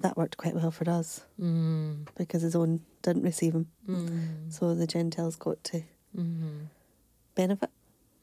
that 0.00 0.16
worked 0.16 0.36
quite 0.36 0.54
well 0.54 0.70
for 0.70 0.88
us 0.88 1.22
mm. 1.40 2.06
because 2.16 2.42
his 2.42 2.54
own 2.54 2.80
didn't 3.02 3.22
receive 3.22 3.54
him. 3.54 3.66
Mm. 3.88 4.52
So 4.52 4.74
the 4.74 4.86
Gentiles 4.86 5.36
got 5.36 5.62
to 5.64 5.82
mm-hmm. 6.16 6.64
benefit 7.34 7.70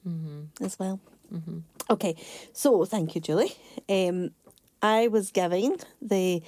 mm-hmm. 0.07 0.63
as 0.63 0.77
well. 0.79 0.99
Mm-hmm. 1.33 1.59
Okay, 1.89 2.15
so 2.53 2.85
thank 2.85 3.15
you, 3.15 3.21
Julie. 3.21 3.55
Um, 3.87 4.31
I 4.81 5.07
was 5.07 5.31
giving 5.31 5.77
the 6.01 6.41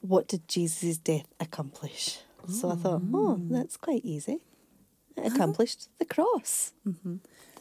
what 0.00 0.28
did 0.28 0.48
Jesus' 0.48 0.98
death 0.98 1.26
accomplish? 1.38 2.18
So 2.48 2.70
I 2.70 2.74
thought, 2.74 3.02
oh, 3.14 3.40
that's 3.50 3.76
quite 3.76 4.04
easy. 4.04 4.40
It 5.16 5.26
uh-huh. 5.26 5.34
accomplished 5.34 5.88
the 5.98 6.04
cross. 6.04 6.72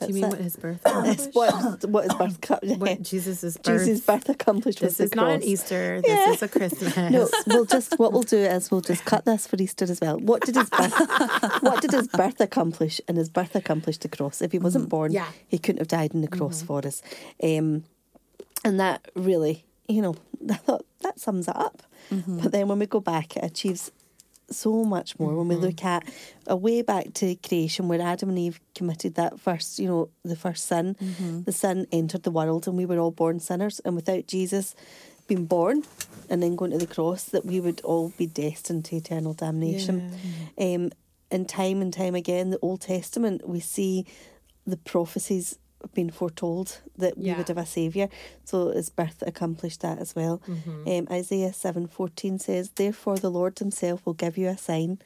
Do 0.01 0.13
you 0.13 0.21
mean 0.21 0.29
what 0.29 0.39
his 0.39 0.55
birth 0.55 0.81
It's 0.85 1.27
what, 1.33 1.85
what 1.85 2.03
his 2.05 2.13
birth 2.13 2.41
co- 2.41 2.59
what 2.77 3.01
Jesus' 3.01 3.57
birth. 3.57 3.85
Jesus' 3.85 4.01
birth 4.01 4.29
accomplished 4.29 4.79
This 4.79 4.99
is 4.99 5.15
not 5.15 5.31
an. 5.31 5.43
Easter. 5.43 6.01
This 6.01 6.09
Yeah. 6.09 6.31
is 6.31 6.41
a 6.41 6.47
Christmas. 6.47 6.95
No, 6.97 7.29
we'll 7.47 7.65
just 7.65 7.97
what 7.99 8.13
we'll 8.13 8.23
do 8.23 8.37
is 8.37 8.71
we'll 8.71 8.81
just 8.81 9.05
cut 9.05 9.25
this 9.25 9.47
for 9.47 9.55
Easter 9.61 9.85
as 9.85 9.99
well. 10.01 10.19
What 10.19 10.43
did 10.45 10.55
his 10.55 10.69
birth 10.69 10.93
what 11.61 11.81
did 11.81 11.91
his 11.91 12.07
birth 12.07 12.39
accomplish? 12.39 13.01
And 13.07 13.17
his 13.17 13.29
birth 13.29 13.55
accomplished 13.55 14.01
the 14.01 14.09
cross. 14.09 14.41
If 14.41 14.51
he 14.51 14.59
wasn't 14.59 14.85
mm-hmm. 14.85 14.89
born, 14.89 15.11
Yeah. 15.11 15.27
he 15.47 15.57
couldn't 15.57 15.79
have 15.79 15.87
died 15.87 16.13
on 16.15 16.21
the 16.21 16.27
cross 16.27 16.57
mm-hmm. 16.57 16.67
for 16.67 16.87
us. 16.87 17.01
Um, 17.43 17.83
and 18.63 18.79
that 18.79 19.07
really, 19.15 19.65
you 19.87 20.01
know, 20.01 20.15
I 20.49 20.55
thought 20.55 20.85
that 21.01 21.19
sums 21.19 21.47
it 21.47 21.55
up. 21.55 21.83
Mm-hmm. 22.11 22.39
But 22.39 22.51
then 22.51 22.67
when 22.67 22.79
we 22.79 22.85
go 22.85 22.99
back, 22.99 23.37
it 23.37 23.43
achieves 23.43 23.91
so 24.53 24.83
much 24.83 25.19
more 25.19 25.35
when 25.35 25.47
we 25.47 25.55
look 25.55 25.83
at 25.83 26.03
a 26.47 26.55
way 26.55 26.81
back 26.81 27.13
to 27.15 27.35
creation 27.35 27.87
where 27.87 28.01
Adam 28.01 28.29
and 28.29 28.39
Eve 28.39 28.59
committed 28.75 29.15
that 29.15 29.39
first, 29.39 29.79
you 29.79 29.87
know, 29.87 30.09
the 30.23 30.35
first 30.35 30.65
sin. 30.65 30.95
The 31.45 31.51
sin 31.51 31.87
entered 31.91 32.23
the 32.23 32.31
world 32.31 32.67
and 32.67 32.77
we 32.77 32.85
were 32.85 32.99
all 32.99 33.11
born 33.11 33.39
sinners. 33.39 33.79
And 33.85 33.95
without 33.95 34.27
Jesus 34.27 34.75
being 35.27 35.45
born 35.45 35.83
and 36.29 36.41
then 36.43 36.55
going 36.55 36.71
to 36.71 36.77
the 36.77 36.87
cross, 36.87 37.23
that 37.25 37.45
we 37.45 37.59
would 37.59 37.81
all 37.81 38.09
be 38.17 38.25
destined 38.27 38.85
to 38.85 38.95
eternal 38.95 39.33
damnation. 39.33 40.11
Um, 40.57 40.91
and 41.29 41.47
time 41.47 41.81
and 41.81 41.93
time 41.93 42.15
again, 42.15 42.49
the 42.49 42.59
Old 42.61 42.81
Testament, 42.81 43.47
we 43.47 43.59
see 43.61 44.05
the 44.67 44.77
prophecies 44.77 45.57
being 45.93 46.09
foretold 46.09 46.79
that 46.97 47.17
we 47.17 47.25
Yeah. 47.25 47.37
would 47.37 47.47
have 47.47 47.57
a 47.57 47.65
saviour. 47.65 48.07
So 48.45 48.71
his 48.71 48.89
birth 48.89 49.23
accomplished 49.25 49.81
that 49.81 49.99
as 49.99 50.15
well. 50.15 50.41
Um, 50.87 51.07
Isaiah 51.11 51.53
seven 51.53 51.87
fourteen 51.87 52.39
says, 52.39 52.69
"Therefore 52.75 53.17
the 53.17 53.29
Lord 53.31 53.57
Himself 53.59 54.05
will 54.05 54.13
give 54.13 54.37
you 54.37 54.47
a 54.49 54.57
sign: 54.57 54.99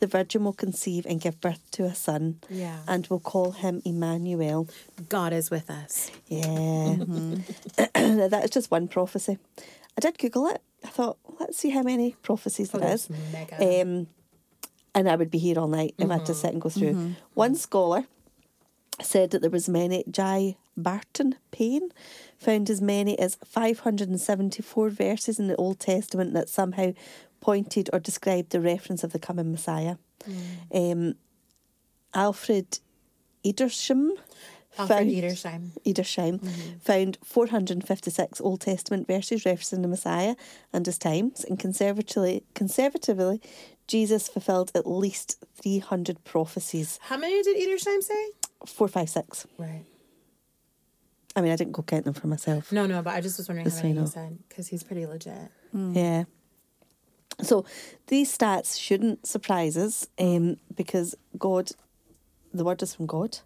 the 0.00 0.06
virgin 0.06 0.44
will 0.44 0.52
conceive 0.52 1.06
and 1.06 1.20
give 1.20 1.40
birth 1.40 1.70
to 1.72 1.84
a 1.84 1.94
son, 1.94 2.40
Yeah. 2.50 2.80
and 2.86 3.06
will 3.08 3.20
call 3.20 3.52
him 3.52 3.80
Emmanuel." 3.84 4.68
God 5.08 5.32
is 5.32 5.50
with 5.50 5.70
us. 5.70 6.10
Yeah, 6.28 6.96
Now, 7.94 8.28
that 8.28 8.44
is 8.44 8.50
just 8.50 8.70
one 8.70 8.88
prophecy. 8.88 9.38
I 9.96 10.00
did 10.00 10.18
Google 10.18 10.46
it. 10.48 10.60
I 10.84 10.88
thought, 10.88 11.16
let's 11.40 11.56
see 11.56 11.70
how 11.70 11.82
many 11.82 12.16
prophecies 12.22 12.70
Oh, 12.74 12.78
there 12.78 12.88
that's 12.90 13.08
is. 13.08 13.82
Um, 13.82 14.08
and 14.94 15.08
I 15.08 15.16
would 15.16 15.30
be 15.30 15.38
here 15.38 15.58
all 15.58 15.68
night 15.68 15.94
if 15.98 16.10
I 16.10 16.14
had 16.14 16.26
to 16.26 16.34
sit 16.34 16.52
and 16.52 16.60
go 16.60 16.68
through. 16.68 17.14
One 17.34 17.54
scholar 17.54 18.06
said 19.02 19.30
that 19.30 19.40
there 19.40 19.50
was 19.50 19.68
many. 19.68 20.04
J. 20.10 20.56
Barton 20.76 21.36
Payne 21.50 21.90
found 22.38 22.68
as 22.70 22.80
many 22.80 23.18
as 23.18 23.36
574 23.44 24.90
verses 24.90 25.38
in 25.38 25.46
the 25.48 25.56
Old 25.56 25.78
Testament 25.80 26.34
that 26.34 26.48
somehow 26.48 26.92
pointed 27.40 27.90
or 27.92 28.00
described 28.00 28.50
the 28.50 28.60
reference 28.60 29.04
of 29.04 29.12
the 29.12 29.18
coming 29.18 29.50
Messiah. 29.50 29.96
Um, 30.72 31.14
Alfred 32.14 32.78
Edersheim 33.44 34.10
Alfred 34.78 34.98
found- 34.98 35.10
Edersheim. 35.10 35.70
Edersheim 35.84 36.80
found 36.82 37.18
456 37.22 38.40
Old 38.40 38.60
Testament 38.62 39.06
verses 39.06 39.44
referencing 39.44 39.82
the 39.82 39.88
Messiah 39.88 40.34
and 40.72 40.86
his 40.86 40.98
times, 40.98 41.44
and 41.44 41.58
conservatively, 41.58 42.42
conservatively, 42.54 43.40
Jesus 43.86 44.28
fulfilled 44.28 44.72
at 44.74 44.86
least 44.86 45.44
300 45.62 46.24
prophecies. 46.24 46.98
How 47.02 47.18
many 47.18 47.42
did 47.42 47.56
Edersheim 47.56 48.02
say? 48.02 48.28
456. 48.66 49.46
Right. 49.58 49.84
I 51.36 51.40
mean, 51.40 51.52
I 51.52 51.56
didn't 51.56 51.72
go 51.72 51.82
count 51.82 52.04
them 52.04 52.14
for 52.14 52.28
myself. 52.28 52.70
No, 52.70 52.86
no, 52.86 53.02
but 53.02 53.14
I 53.14 53.20
just 53.20 53.38
was 53.38 53.48
wondering 53.48 53.64
Just 53.64 53.78
how 53.82 53.88
many 53.88 54.00
you 54.00 54.06
said 54.06 54.38
because 54.48 54.68
he's 54.68 54.82
pretty 54.82 55.04
legit. 55.06 55.50
Yeah. 55.72 56.24
So 57.42 57.64
these 58.06 58.36
stats 58.36 58.78
shouldn't 58.80 59.26
surprise 59.26 59.76
us 59.76 60.06
um, 60.18 60.58
because 60.74 61.16
God, 61.36 61.72
the 62.52 62.62
word 62.64 62.80
is 62.82 62.94
from 62.94 63.06
God, 63.06 63.38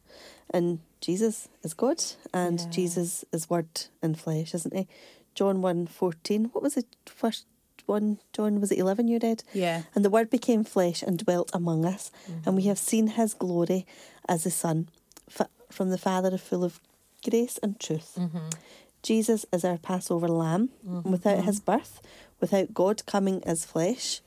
and 0.51 0.81
Jesus 1.01 1.49
is 1.63 1.73
God, 1.73 2.03
and 2.35 2.61
Yeah. 2.61 2.69
Jesus 2.69 3.25
is 3.33 3.49
word 3.49 3.69
in 4.03 4.15
flesh, 4.15 4.55
isn't 4.55 4.77
he? 4.77 4.87
John 5.35 5.63
1 5.63 5.87
14. 5.87 6.47
What 6.53 6.63
was 6.63 6.77
it? 6.77 6.87
First 7.07 7.47
one, 7.89 8.19
John, 8.33 8.61
was 8.61 8.71
it 8.71 8.79
11 8.79 9.09
you 9.09 9.19
read? 9.23 9.43
Yeah. 9.53 9.83
And 9.95 10.05
the 10.05 10.11
Word 10.11 10.31
became 10.31 10.63
flesh 10.65 11.03
and 11.03 11.19
dwelt 11.19 11.51
among 11.53 11.85
us, 11.85 12.11
mm-hmm. 12.31 12.41
and 12.47 12.57
we 12.57 12.65
have 12.65 12.79
seen 12.79 13.09
his 13.09 13.35
glory 13.35 13.87
as 14.29 14.45
the 14.45 14.51
Son 14.51 14.89
fa- 15.29 15.49
from 15.71 15.91
the 15.91 15.99
Father, 15.99 16.37
full 16.39 16.65
of 16.65 16.81
grace 17.29 17.59
and 17.63 17.81
truth. 17.81 18.15
Mm-hmm. 18.19 18.49
Jesus 19.03 19.47
is 19.53 19.65
our 19.65 19.79
Passover 19.79 20.29
lamb. 20.29 20.71
and 20.87 21.05
Without 21.05 21.45
his 21.45 21.61
birth, 21.61 22.01
without 22.41 22.75
God 22.75 23.07
coming 23.07 23.43
as 23.45 23.65
flesh, 23.65 24.21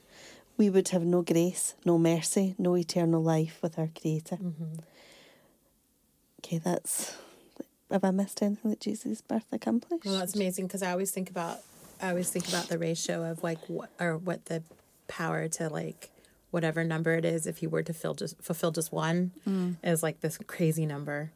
we 0.58 0.69
would 0.69 0.89
have 0.89 1.04
no 1.04 1.21
grace, 1.21 1.76
no 1.86 1.97
mercy, 1.97 2.56
no 2.58 2.76
eternal 2.76 3.21
life 3.21 3.60
with 3.62 3.78
our 3.78 3.89
Creator. 4.00 4.38
Okay, 6.39 6.58
that's. 6.58 7.15
Have 7.91 8.06
I 8.06 8.12
missed 8.12 8.41
anything 8.41 8.71
that 8.71 8.80
Jesus' 8.80 9.21
birth 9.21 9.45
accomplished? 9.52 10.06
Well, 10.06 10.17
that's 10.17 10.36
amazing 10.36 10.67
because 10.67 10.82
I 10.82 10.91
always 10.91 11.12
think 11.12 11.30
about 11.30 11.60
I 12.01 12.09
always 12.09 12.29
think 12.29 12.47
about 12.49 12.67
the 12.67 12.77
ratio 12.77 13.23
of 13.29 13.43
like 13.43 13.59
what 13.67 13.91
or 13.99 14.17
what 14.17 14.45
the 14.45 14.63
power 15.07 15.47
to 15.47 15.69
like 15.69 16.09
whatever 16.51 16.83
number 16.83 17.13
it 17.13 17.25
is 17.25 17.47
if 17.47 17.57
he 17.57 17.67
were 17.67 17.83
to 17.83 17.93
fill 17.93 18.13
just 18.13 18.41
fulfill 18.41 18.71
just 18.71 18.91
one 18.91 19.31
mm. 19.47 19.75
is 19.83 20.03
like 20.03 20.21
this 20.21 20.37
crazy 20.47 20.85
number. 20.85 21.31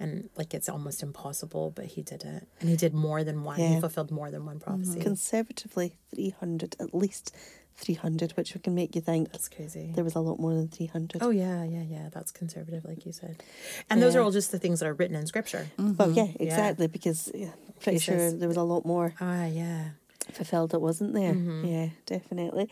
And 0.00 0.28
like 0.36 0.54
it's 0.54 0.68
almost 0.68 1.02
impossible 1.02 1.72
but 1.74 1.86
he 1.86 2.02
did 2.02 2.24
it. 2.24 2.46
And 2.60 2.68
he 2.68 2.76
did 2.76 2.94
more 2.94 3.24
than 3.24 3.44
one. 3.44 3.58
He 3.58 3.80
fulfilled 3.80 4.10
more 4.10 4.30
than 4.30 4.44
one 4.44 4.56
mm-hmm. 4.58 4.70
prophecy. 4.70 5.00
Conservatively, 5.00 5.96
300, 6.14 6.76
at 6.80 6.94
least 6.94 7.34
300, 7.76 8.32
which 8.32 8.56
can 8.62 8.74
make 8.74 8.94
you 8.94 9.00
think 9.00 9.32
that's 9.32 9.48
crazy. 9.48 9.92
there 9.94 10.04
was 10.04 10.14
a 10.14 10.20
lot 10.20 10.38
more 10.38 10.54
than 10.54 10.68
300. 10.68 11.22
oh 11.22 11.30
yeah 11.30 11.64
yeah 11.64 11.82
yeah. 11.82 12.08
That's 12.12 12.30
conservative 12.30 12.84
like 12.84 13.04
you 13.04 13.12
said. 13.12 13.42
And 13.90 14.02
those 14.02 14.14
are 14.16 14.20
all 14.20 14.30
just 14.30 14.52
the 14.52 14.58
things 14.58 14.80
that 14.80 14.86
are 14.86 14.94
written 14.94 15.16
in 15.16 15.26
scripture. 15.26 15.68
Well, 15.78 16.08
mm-hmm. 16.08 16.12
yeah, 16.14 16.28
exactly, 16.38 16.86
because 16.86 17.30
yeah, 17.34 17.52
pretty 17.80 17.98
He 17.98 18.04
sure 18.04 18.18
says- 18.18 18.38
there 18.38 18.48
was 18.48 18.56
a 18.56 18.62
lot 18.62 18.84
more. 18.86 19.14
Ah 19.20 19.46
yeah 19.46 19.90
fulfilled 20.32 20.74
it, 20.74 20.80
wasn't 20.80 21.14
there. 21.14 21.34
Yeah, 21.34 21.90
definitely. 22.06 22.70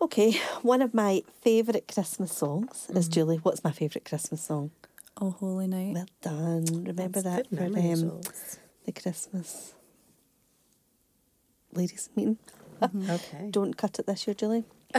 Okay, 0.00 0.32
one 0.62 0.82
of 0.82 0.92
my 0.92 1.22
favourite 1.40 1.88
Christmas 1.92 2.32
songs 2.32 2.86
is 2.94 3.08
Julie. 3.08 3.38
What's 3.38 3.64
my 3.64 3.70
favourite 3.72 4.04
Christmas 4.04 4.42
song? 4.42 4.70
Oh, 5.20 5.30
holy 5.30 5.66
night. 5.66 5.94
Well 5.94 6.06
done. 6.20 6.66
Remember 6.84 7.22
That's 7.22 7.24
that 7.24 7.50
good 7.50 7.58
for 7.58 7.70
memory, 7.70 7.92
um, 7.92 8.20
the 8.84 8.92
Christmas 8.92 9.74
ladies' 11.72 12.10
meeting. 12.14 12.38
okay 13.10 13.48
Don't 13.50 13.76
cut 13.76 13.98
it 13.98 14.06
this 14.06 14.26
year, 14.26 14.34
Julie. 14.34 14.64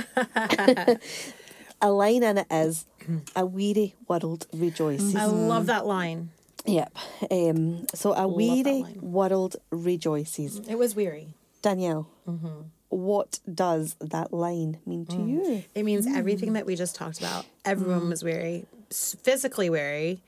a 1.81 1.91
line 1.91 2.23
in 2.23 2.39
it 2.39 2.47
is, 2.49 2.87
"A 3.35 3.45
weary 3.45 3.95
world 4.07 4.47
rejoices." 4.51 5.15
i 5.15 5.25
love 5.25 5.67
that 5.67 5.85
line 5.85 6.31
Yep. 6.65 6.97
Um, 7.31 7.87
so 7.93 8.11
a 8.11 8.15
that 8.15 8.27
weary 8.27 8.83
world 8.99 9.55
rejoices. 9.71 10.59
it 10.67 10.75
was 10.75 10.95
weary 10.95 11.33
Danielle, 11.61 12.09
mm-hmm. 12.27 12.61
what 12.89 13.39
does 13.51 13.95
that 13.99 14.33
line 14.33 14.79
mean 14.85 15.05
to 15.07 15.15
mm. 15.15 15.29
you? 15.29 15.63
It 15.75 15.83
means 15.83 16.07
mm. 16.07 16.15
everything 16.15 16.53
that 16.53 16.65
we 16.65 16.75
just 16.75 16.95
talked 16.95 17.19
about. 17.19 17.45
Everyone 17.65 18.01
mm. 18.01 18.09
was 18.09 18.23
weary, 18.23 18.65
physically 18.91 19.69
weary 19.69 20.21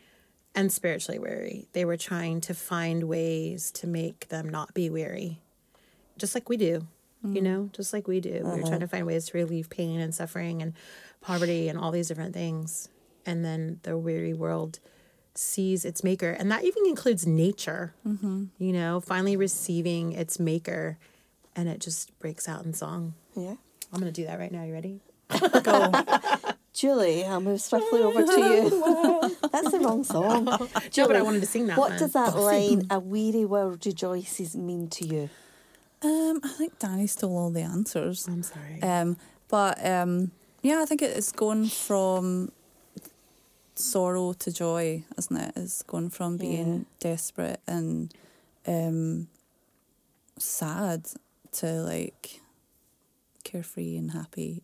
and 0.56 0.72
spiritually 0.72 1.20
weary. 1.20 1.68
They 1.74 1.86
were 1.86 1.98
trying 1.98 2.42
to 2.42 2.54
find 2.54 3.04
ways 3.04 3.72
to 3.72 3.88
make 3.88 4.30
them 4.30 4.50
not 4.50 4.74
be 4.74 4.90
weary, 4.90 5.40
just 6.18 6.36
like 6.36 6.50
we 6.50 6.58
do, 6.58 6.88
you 7.24 7.42
know, 7.42 7.70
just 7.74 7.94
like 7.94 8.08
we 8.08 8.20
do. 8.20 8.42
We're 8.44 8.62
trying 8.62 8.66
uh-huh. 8.66 8.80
to 8.80 8.88
find 8.88 9.06
ways 9.06 9.28
to 9.28 9.38
relieve 9.38 9.70
pain 9.70 10.00
and 10.00 10.16
suffering 10.16 10.62
and 10.62 10.74
poverty 11.22 11.68
and 11.68 11.78
all 11.78 11.92
these 11.92 12.08
different 12.08 12.34
things. 12.34 12.90
And 13.26 13.44
then 13.44 13.80
the 13.84 13.98
weary 13.98 14.34
world 14.34 14.80
sees 15.36 15.86
its 15.86 16.04
maker. 16.04 16.32
And 16.32 16.52
that 16.52 16.64
even 16.64 16.86
includes 16.86 17.28
nature, 17.28 17.94
mm-hmm. 18.08 18.46
you 18.58 18.74
know, 18.74 19.00
finally 19.00 19.36
receiving 19.36 20.14
its 20.14 20.40
maker. 20.40 20.98
And 21.60 21.68
it 21.68 21.82
just 21.82 22.18
breaks 22.20 22.48
out 22.48 22.64
in 22.64 22.74
song. 22.74 23.16
Yeah. 23.36 23.56
I'm 23.92 24.00
going 24.00 24.12
to 24.14 24.22
do 24.22 24.26
that 24.28 24.40
right 24.40 24.50
now. 24.50 24.64
You 24.64 24.72
ready? 24.72 25.02
Go. 25.64 25.92
Julie, 26.72 27.26
I'll 27.26 27.42
move 27.42 27.60
swiftly 27.60 28.02
over 28.02 28.24
to 28.24 28.40
you. 28.40 29.36
That's 29.52 29.72
the 29.72 29.80
wrong 29.82 30.06
song. 30.06 30.46
No, 30.98 31.08
but 31.08 31.18
I 31.18 31.22
wanted 31.22 31.42
to 31.42 31.46
sing 31.48 31.68
that 31.68 31.78
What 31.78 31.90
one. 31.90 32.00
does 32.00 32.14
that 32.14 32.38
line, 32.38 32.88
a 32.90 32.98
weary 32.98 33.44
world 33.44 33.86
rejoices, 33.86 34.56
mean 34.56 34.88
to 34.92 35.06
you? 35.06 35.30
Um, 36.02 36.40
I 36.46 36.48
think 36.58 36.80
Danny 36.80 37.08
stole 37.08 37.38
all 37.38 37.50
the 37.52 37.62
answers. 37.64 38.26
I'm 38.30 38.44
sorry. 38.44 38.82
Um, 38.82 39.18
but 39.50 39.86
um, 39.86 40.32
yeah, 40.62 40.80
I 40.82 40.86
think 40.86 41.02
it's 41.02 41.34
going 41.34 41.66
from 41.66 42.54
sorrow 43.76 44.32
to 44.32 44.52
joy, 44.54 45.04
isn't 45.18 45.36
it? 45.36 45.52
It's 45.58 45.84
going 45.84 46.10
from 46.10 46.38
being 46.38 46.86
desperate 47.02 47.60
and 47.68 48.14
um, 48.66 49.28
sad 50.38 51.08
to 51.54 51.68
like 51.82 52.42
carefree 53.44 53.98
and 53.98 54.12
happy. 54.12 54.64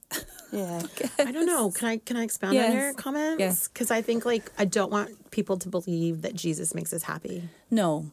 Yeah. 0.52 0.82
I 1.20 1.32
don't 1.32 1.46
know. 1.46 1.72
Can 1.72 1.88
I 1.88 1.98
can 1.98 2.18
I 2.18 2.24
expound 2.24 2.58
on 2.58 2.72
your 2.72 2.94
comments? 2.94 3.40
Yes. 3.40 3.68
Because 3.68 3.92
I 3.92 4.02
think 4.02 4.26
like 4.26 4.52
I 4.58 4.66
don't 4.66 4.92
want 4.92 5.32
people 5.32 5.58
to 5.58 5.70
believe 5.70 6.22
that 6.22 6.36
Jesus 6.36 6.74
makes 6.76 6.94
us 6.94 7.04
happy, 7.04 7.50
No, 7.72 8.12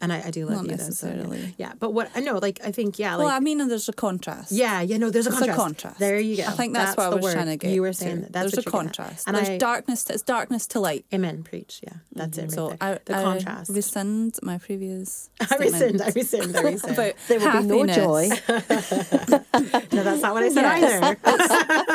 and 0.00 0.12
I, 0.12 0.22
I 0.26 0.30
do 0.30 0.46
love 0.46 0.56
Not 0.56 0.64
you 0.64 0.70
though, 0.70 0.76
so- 0.76 0.84
necessarily. 1.08 1.54
yeah, 1.58 1.72
but 1.78 1.92
what 1.92 2.10
I 2.14 2.20
know, 2.20 2.38
like 2.38 2.60
I 2.64 2.70
think 2.72 2.98
yeah, 2.98 3.16
like 3.16 3.26
well, 3.26 3.34
I 3.34 3.40
mean, 3.40 3.58
there's 3.68 3.88
a 3.88 3.92
contrast. 3.92 4.52
yeah, 4.52 4.80
yeah. 4.80 4.96
No, 4.98 5.10
there's 5.10 5.26
a 5.26 5.30
It's 5.30 5.38
contrast. 5.38 5.58
a 5.58 5.62
contrast. 5.62 5.98
There 5.98 6.18
you 6.18 6.36
go. 6.38 6.44
I 6.44 6.50
think 6.52 6.74
that's, 6.74 6.96
what 6.96 7.06
I 7.06 7.08
was 7.14 7.22
word. 7.22 7.32
trying 7.34 7.46
to 7.46 7.56
get. 7.56 7.72
You 7.72 7.82
were 7.82 7.92
saying 7.92 8.20
that. 8.22 8.32
That's 8.32 8.52
there's 8.52 8.66
a 8.66 8.68
you're 8.68 8.72
getting 8.72 8.88
at. 8.90 8.96
contrast. 8.96 9.26
and 9.26 9.36
there's 9.36 9.48
I 9.48 9.58
darkness. 9.58 10.04
To, 10.04 10.14
it's 10.14 10.22
darkness 10.22 10.66
to 10.68 10.80
light. 10.80 11.04
amen. 11.12 11.42
Preach. 11.42 11.80
Yeah, 11.82 11.94
that's 12.12 12.38
it. 12.38 12.42
Right 12.42 12.52
so 12.52 12.68
there. 12.68 12.76
I, 12.80 12.98
the 13.04 13.16
I 13.16 13.22
contrast. 13.22 13.70
rescind 13.70 14.38
my 14.42 14.58
previous. 14.58 15.30
I 15.40 15.56
rescind. 15.56 16.02
I 16.02 16.10
rescind. 16.10 16.56
I 16.56 16.60
rescind. 16.62 17.14
There 17.28 17.40
will 17.40 17.62
be 17.62 17.66
no 17.66 17.86
joy. 17.86 18.28
no, 18.48 20.02
that's 20.02 20.22
not 20.22 20.34
what 20.34 20.42
I 20.42 20.48
said 20.48 20.62
Yes. 20.62 21.02
either. 21.02 21.16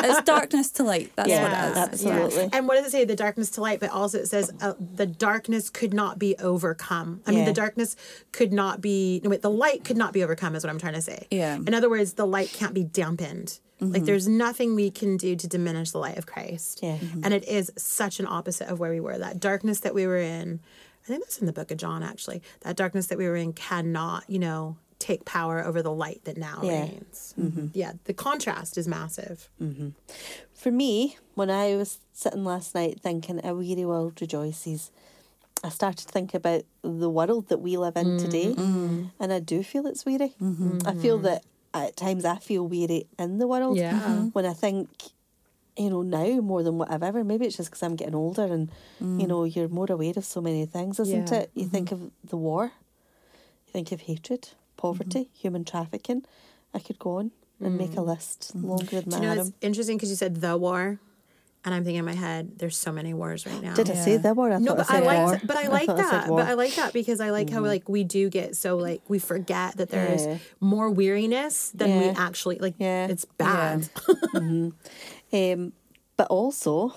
it's 0.07 0.21
darkness 0.23 0.71
to 0.71 0.83
light. 0.83 1.11
That's 1.15 1.29
Yeah, 1.29 1.43
what 1.43 1.53
it 1.53 1.71
is. 1.71 1.77
absolutely. 2.05 2.49
And 2.53 2.67
what 2.67 2.75
does 2.77 2.87
it 2.87 2.91
say? 2.91 3.05
The 3.05 3.15
darkness 3.15 3.49
to 3.51 3.61
light, 3.61 3.79
but 3.79 3.89
also 3.91 4.19
it 4.19 4.27
says 4.27 4.51
uh, 4.61 4.73
the 4.79 5.05
darkness 5.05 5.69
could 5.69 5.93
not 5.93 6.19
be 6.19 6.35
overcome. 6.37 7.21
I 7.25 7.31
mean, 7.31 7.45
the 7.45 7.53
darkness 7.53 7.92
could 8.31 8.53
not 8.53 8.81
be. 8.81 9.21
No, 9.23 9.29
wait, 9.29 9.41
the 9.41 9.49
light 9.49 9.83
could 9.83 9.97
not 9.97 10.13
be 10.13 10.23
overcome. 10.23 10.55
Is 10.55 10.63
what 10.63 10.69
I'm 10.69 10.79
trying 10.79 10.93
to 10.93 11.01
say. 11.01 11.27
Yeah. 11.31 11.55
In 11.55 11.73
other 11.73 11.89
words, 11.89 12.13
the 12.13 12.27
light 12.27 12.51
can't 12.53 12.73
be 12.73 12.83
dampened. 12.83 13.59
Like 13.79 13.91
mm-hmm. 13.91 14.05
there's 14.05 14.27
nothing 14.27 14.75
we 14.75 14.91
can 14.91 15.17
do 15.17 15.35
to 15.35 15.47
diminish 15.47 15.91
the 15.91 15.97
light 15.97 16.17
of 16.17 16.25
Christ. 16.25 16.79
Yeah. 16.81 16.97
Mm-hmm. 16.97 17.21
And 17.23 17.33
it 17.33 17.47
is 17.47 17.71
such 17.75 18.19
an 18.19 18.27
opposite 18.27 18.67
of 18.69 18.79
where 18.79 18.91
we 18.91 18.99
were. 18.99 19.17
That 19.17 19.39
darkness 19.39 19.81
that 19.81 19.93
we 19.93 20.07
were 20.07 20.17
in. 20.17 20.61
I 21.03 21.07
think 21.07 21.23
that's 21.23 21.39
in 21.39 21.47
the 21.47 21.53
book 21.53 21.69
of 21.69 21.77
John 21.77 22.01
actually. 22.01 22.41
That 22.61 22.77
darkness 22.77 23.07
that 23.07 23.17
we 23.17 23.27
were 23.27 23.35
in 23.35 23.51
cannot, 23.51 24.23
you 24.29 24.39
know, 24.39 24.77
take 24.99 25.25
power 25.25 25.61
over 25.61 25.81
the 25.81 25.91
light 25.91 26.21
that 26.23 26.37
now 26.37 26.61
Yeah. 26.63 26.83
reigns. 26.83 27.33
Mm-hmm. 27.37 27.67
Yeah. 27.73 27.93
The 28.05 28.13
contrast 28.13 28.77
is 28.77 28.87
massive. 28.87 29.49
For 30.53 30.71
me, 30.71 31.17
when 31.35 31.49
I 31.49 31.75
was 31.75 31.99
sitting 32.13 32.45
last 32.45 32.73
night 32.73 33.01
thinking, 33.01 33.41
a 33.43 33.53
weary 33.53 33.83
world 33.83 34.21
rejoices, 34.21 34.91
I 35.63 35.69
started 35.69 36.05
to 36.05 36.11
think 36.11 36.33
about 36.33 36.63
the 36.81 37.09
world 37.09 37.47
that 37.47 37.59
we 37.59 37.77
live 37.77 37.95
in 37.95 38.17
today. 38.17 38.53
Mm, 38.53 38.57
mm. 38.57 39.11
And 39.19 39.31
I 39.31 39.39
do 39.39 39.63
feel 39.63 39.87
it's 39.87 40.05
weary. 40.05 40.35
Mm-hmm. 40.41 40.79
I 40.85 40.93
feel 40.93 41.17
mm-hmm. 41.17 41.25
that 41.25 41.45
at 41.73 41.95
times 41.95 42.25
I 42.25 42.35
feel 42.37 42.67
weary 42.67 43.07
in 43.17 43.37
the 43.39 43.47
world. 43.47 43.77
Yeah. 43.77 43.99
Mhm. 43.99 44.33
When 44.35 44.45
I 44.45 44.53
think, 44.53 44.89
you 45.77 45.89
know, 45.89 46.01
now 46.01 46.41
more 46.41 46.63
than 46.63 46.77
what 46.77 46.91
I've 46.91 47.01
ever, 47.01 47.23
maybe 47.23 47.45
it's 47.45 47.57
just 47.57 47.69
because 47.69 47.81
I'm 47.81 47.95
getting 47.95 48.13
older 48.15 48.43
and, 48.43 48.69
you 48.99 49.07
mm. 49.07 49.27
know, 49.27 49.43
you're 49.45 49.69
more 49.69 49.87
aware 49.89 50.13
of 50.15 50.25
so 50.25 50.41
many 50.41 50.65
things, 50.65 50.99
isn't 50.99 51.31
Yeah. 51.31 51.39
it? 51.39 51.51
You 51.55 51.65
think 51.65 51.91
of 51.91 52.11
the 52.23 52.37
war, 52.37 52.65
you 53.65 53.71
think 53.71 53.91
of 53.91 54.01
hatred, 54.01 54.49
poverty, 54.77 55.29
human 55.33 55.63
trafficking. 55.63 56.25
I 56.73 56.79
could 56.79 56.99
go 56.99 57.17
on 57.17 57.31
and 57.59 57.77
make 57.77 57.95
a 57.95 58.01
list 58.01 58.53
longer 58.55 58.99
than 59.01 59.09
Do 59.09 59.17
my 59.17 59.21
you 59.21 59.35
know, 59.35 59.41
it's 59.41 59.51
interesting 59.61 59.97
because 59.97 60.09
you 60.09 60.17
said 60.17 60.41
the 60.41 60.57
war, 60.57 60.99
and 61.65 61.73
I'm 61.73 61.83
thinking 61.83 61.99
in 61.99 62.05
my 62.05 62.13
head, 62.13 62.57
there's 62.57 62.75
so 62.77 62.91
many 62.91 63.13
wars 63.13 63.45
right 63.45 63.61
now. 63.61 63.73
Did 63.73 63.89
I 63.89 63.95
say 63.95 64.11
Yeah. 64.13 64.17
the 64.19 64.33
word? 64.33 64.51
I 64.53 64.57
no, 64.59 64.75
but 64.75 64.89
I 64.91 64.97
I 64.97 64.99
said 64.99 65.05
like, 65.05 65.17
war. 65.27 65.41
but 65.45 65.57
I 65.57 65.67
like 65.77 65.85
thought 65.87 65.99
I 65.99 66.03
said 66.03 66.11
that. 66.11 66.27
war. 66.29 66.39
But 66.39 66.47
I 66.49 66.53
like 66.55 66.75
that 66.75 66.93
because 66.93 67.19
I 67.21 67.29
like 67.31 67.49
how 67.49 67.61
like 67.61 67.87
we 67.87 68.03
do 68.03 68.29
get 68.29 68.55
so 68.55 68.77
like 68.77 69.01
we 69.07 69.19
forget 69.19 69.77
that 69.77 69.89
there 69.89 70.11
is 70.11 70.25
Yeah. 70.25 70.37
more 70.59 70.89
weariness 70.89 71.71
than 71.71 71.99
we 71.99 72.05
actually 72.09 72.57
like. 72.59 72.75
Yeah. 72.79 73.07
it's 73.07 73.25
bad. 73.25 73.89
Um, 75.33 75.73
but 76.17 76.27
also 76.27 76.93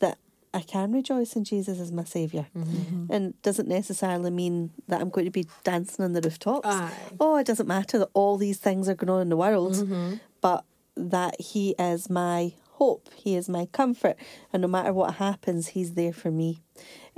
that 0.00 0.18
I 0.54 0.60
can 0.60 0.92
rejoice 0.92 1.34
in 1.36 1.44
Jesus 1.44 1.78
as 1.80 1.90
my 1.92 2.04
saviour, 2.04 2.46
Mm-hmm. 2.56 3.06
and 3.12 3.40
doesn't 3.42 3.68
necessarily 3.68 4.30
mean 4.30 4.70
that 4.88 5.00
I'm 5.00 5.10
going 5.10 5.24
to 5.26 5.30
be 5.30 5.46
dancing 5.64 6.04
on 6.04 6.12
the 6.12 6.20
rooftops. 6.20 6.66
Aye. 6.68 6.92
Oh, 7.18 7.36
it 7.36 7.46
doesn't 7.46 7.66
matter 7.66 7.98
that 7.98 8.10
all 8.14 8.36
these 8.36 8.58
things 8.58 8.88
are 8.88 8.94
going 8.94 9.10
on 9.10 9.22
in 9.22 9.28
the 9.28 9.36
world, 9.36 9.74
Mm-hmm. 9.74 10.14
but 10.40 10.64
that 10.96 11.40
He 11.40 11.74
is 11.78 12.10
my 12.10 12.52
hope. 12.80 13.08
He 13.24 13.30
is 13.40 13.48
my 13.48 13.66
comfort. 13.80 14.16
And 14.52 14.62
no 14.62 14.68
matter 14.68 14.92
what 14.92 15.14
happens, 15.26 15.68
He's 15.68 15.92
there 15.94 16.12
for 16.22 16.30
me. 16.30 16.50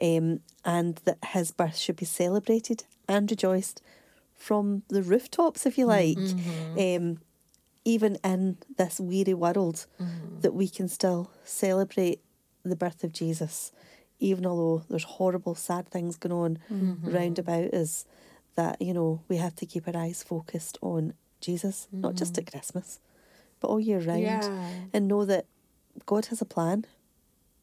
Um, 0.01 0.41
and 0.65 0.97
that 1.07 1.19
His 1.35 1.51
birth 1.53 1.77
should 1.77 1.97
be 1.97 2.05
celebrated 2.23 2.85
and 3.09 3.31
rejoiced 3.31 3.81
from 4.35 4.83
the 4.89 5.03
rooftops, 5.03 5.67
if 5.67 5.79
you 5.79 5.87
like. 5.87 6.19
Um, 6.79 7.19
even 7.85 8.17
in 8.33 8.59
this 8.79 9.01
weary 9.01 9.35
world, 9.35 9.87
that 10.43 10.55
we 10.55 10.69
can 10.69 10.89
still 10.89 11.31
celebrate 11.45 12.21
the 12.65 12.77
birth 12.77 13.03
of 13.05 13.13
Jesus, 13.13 13.73
even 14.21 14.47
although 14.47 14.85
there's 14.89 15.03
horrible, 15.19 15.55
sad 15.57 15.89
things 15.89 16.17
going 16.17 16.33
on 16.71 16.99
round 17.03 17.39
about 17.39 17.73
us. 17.75 18.05
That 18.55 18.81
you 18.83 18.93
know 18.95 19.21
we 19.29 19.37
have 19.39 19.57
to 19.57 19.67
keep 19.67 19.89
our 19.89 19.97
eyes 19.97 20.23
focused 20.23 20.77
on 20.83 21.15
Jesus, 21.41 21.89
not 21.91 22.15
just 22.15 22.37
at 22.39 22.51
Christmas, 22.53 23.01
but 23.61 23.69
all 23.69 23.81
year 23.81 23.99
round, 24.01 24.21
Yeah. 24.23 24.69
and 24.93 25.09
know 25.09 25.25
that 25.25 25.47
God 26.07 26.27
has 26.27 26.41
a 26.41 26.45
plan. 26.47 26.85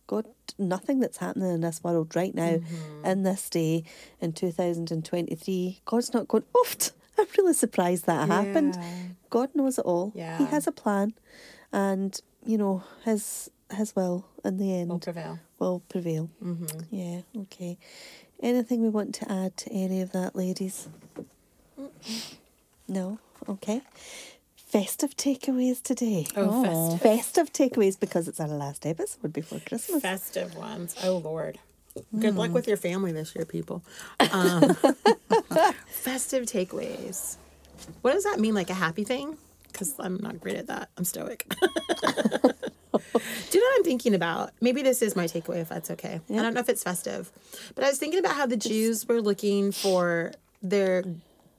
God, 0.08 0.26
nothing 0.58 1.00
that's 1.00 1.18
happening 1.18 1.52
in 1.54 1.62
this 1.62 1.84
world 1.84 2.16
right 2.16 2.34
now, 2.34 2.60
in 3.04 3.24
this 3.24 3.48
day, 3.50 3.84
in 4.20 4.34
2023, 4.34 5.82
God's 5.86 6.14
not 6.14 6.28
going, 6.28 6.44
oof, 6.58 6.76
I'm 7.18 7.28
really 7.38 7.54
surprised 7.54 8.06
that 8.08 8.28
happened. 8.28 8.76
God 9.30 9.50
knows 9.54 9.78
it 9.78 9.86
all. 9.86 10.12
He 10.40 10.46
has 10.46 10.66
a 10.66 10.72
plan, 10.72 11.14
and 11.72 12.20
you 12.46 12.58
know 12.58 12.84
his 13.06 13.52
his 13.72 13.96
will 13.96 14.26
in 14.44 14.58
the 14.58 14.74
end 14.74 14.90
Will 14.90 15.00
prevail. 15.00 15.40
will 15.60 15.80
prevail. 15.90 16.30
Mm-hmm. 16.44 16.80
Yeah. 16.90 17.22
Okay. 17.44 17.78
Anything 18.42 18.82
we 18.82 18.90
want 18.90 19.14
to 19.16 19.32
add 19.32 19.56
to 19.58 19.70
any 19.72 20.02
of 20.02 20.12
that, 20.14 20.36
ladies? 20.36 20.88
No. 22.88 23.20
Okay. 23.48 23.82
Festive 24.70 25.18
takeaways 25.18 25.82
today. 25.82 26.28
Oh, 26.36 26.64
festive. 26.64 27.02
Festive 27.02 27.54
takeaways 27.54 28.00
because 28.00 28.28
it's 28.28 28.40
our 28.40 28.48
last 28.48 28.86
episode 28.86 29.34
before 29.34 29.60
Christmas. 29.66 30.00
Festive 30.04 30.56
ones. 30.56 30.96
Oh 31.04 31.18
Lord. 31.18 31.58
Good 32.18 32.36
luck 32.36 32.52
with 32.52 32.68
your 32.68 32.78
family 32.78 33.12
this 33.12 33.36
year, 33.36 33.46
people. 33.46 33.84
Um, 34.32 34.76
festive 35.88 36.46
takeaways. 36.46 37.38
What 38.02 38.14
does 38.14 38.26
that 38.26 38.40
mean? 38.40 38.54
Like 38.54 38.70
a 38.70 38.76
happy 38.76 39.04
thing? 39.04 39.38
Because 39.72 39.96
I'm 39.98 40.18
not 40.22 40.40
great 40.40 40.58
at 40.58 40.68
that. 40.68 40.90
I'm 40.98 41.04
stoic. 41.04 41.48
Do 41.62 43.58
you 43.58 43.60
know 43.64 43.66
what 43.66 43.78
I'm 43.78 43.84
thinking 43.84 44.14
about? 44.14 44.52
Maybe 44.62 44.84
this 44.84 45.02
is 45.02 45.16
my 45.16 45.26
takeaway, 45.26 45.62
if 45.62 45.70
that's 45.70 45.90
okay. 45.92 46.22
I 46.30 46.36
don't 46.36 46.54
know 46.54 46.60
if 46.60 46.70
it's 46.70 46.84
festive, 46.84 47.32
but 47.74 47.84
I 47.84 47.90
was 47.90 47.98
thinking 47.98 48.20
about 48.20 48.36
how 48.36 48.46
the 48.46 48.58
Jews 48.58 49.08
were 49.08 49.20
looking 49.20 49.72
for 49.72 50.34
their 50.62 51.04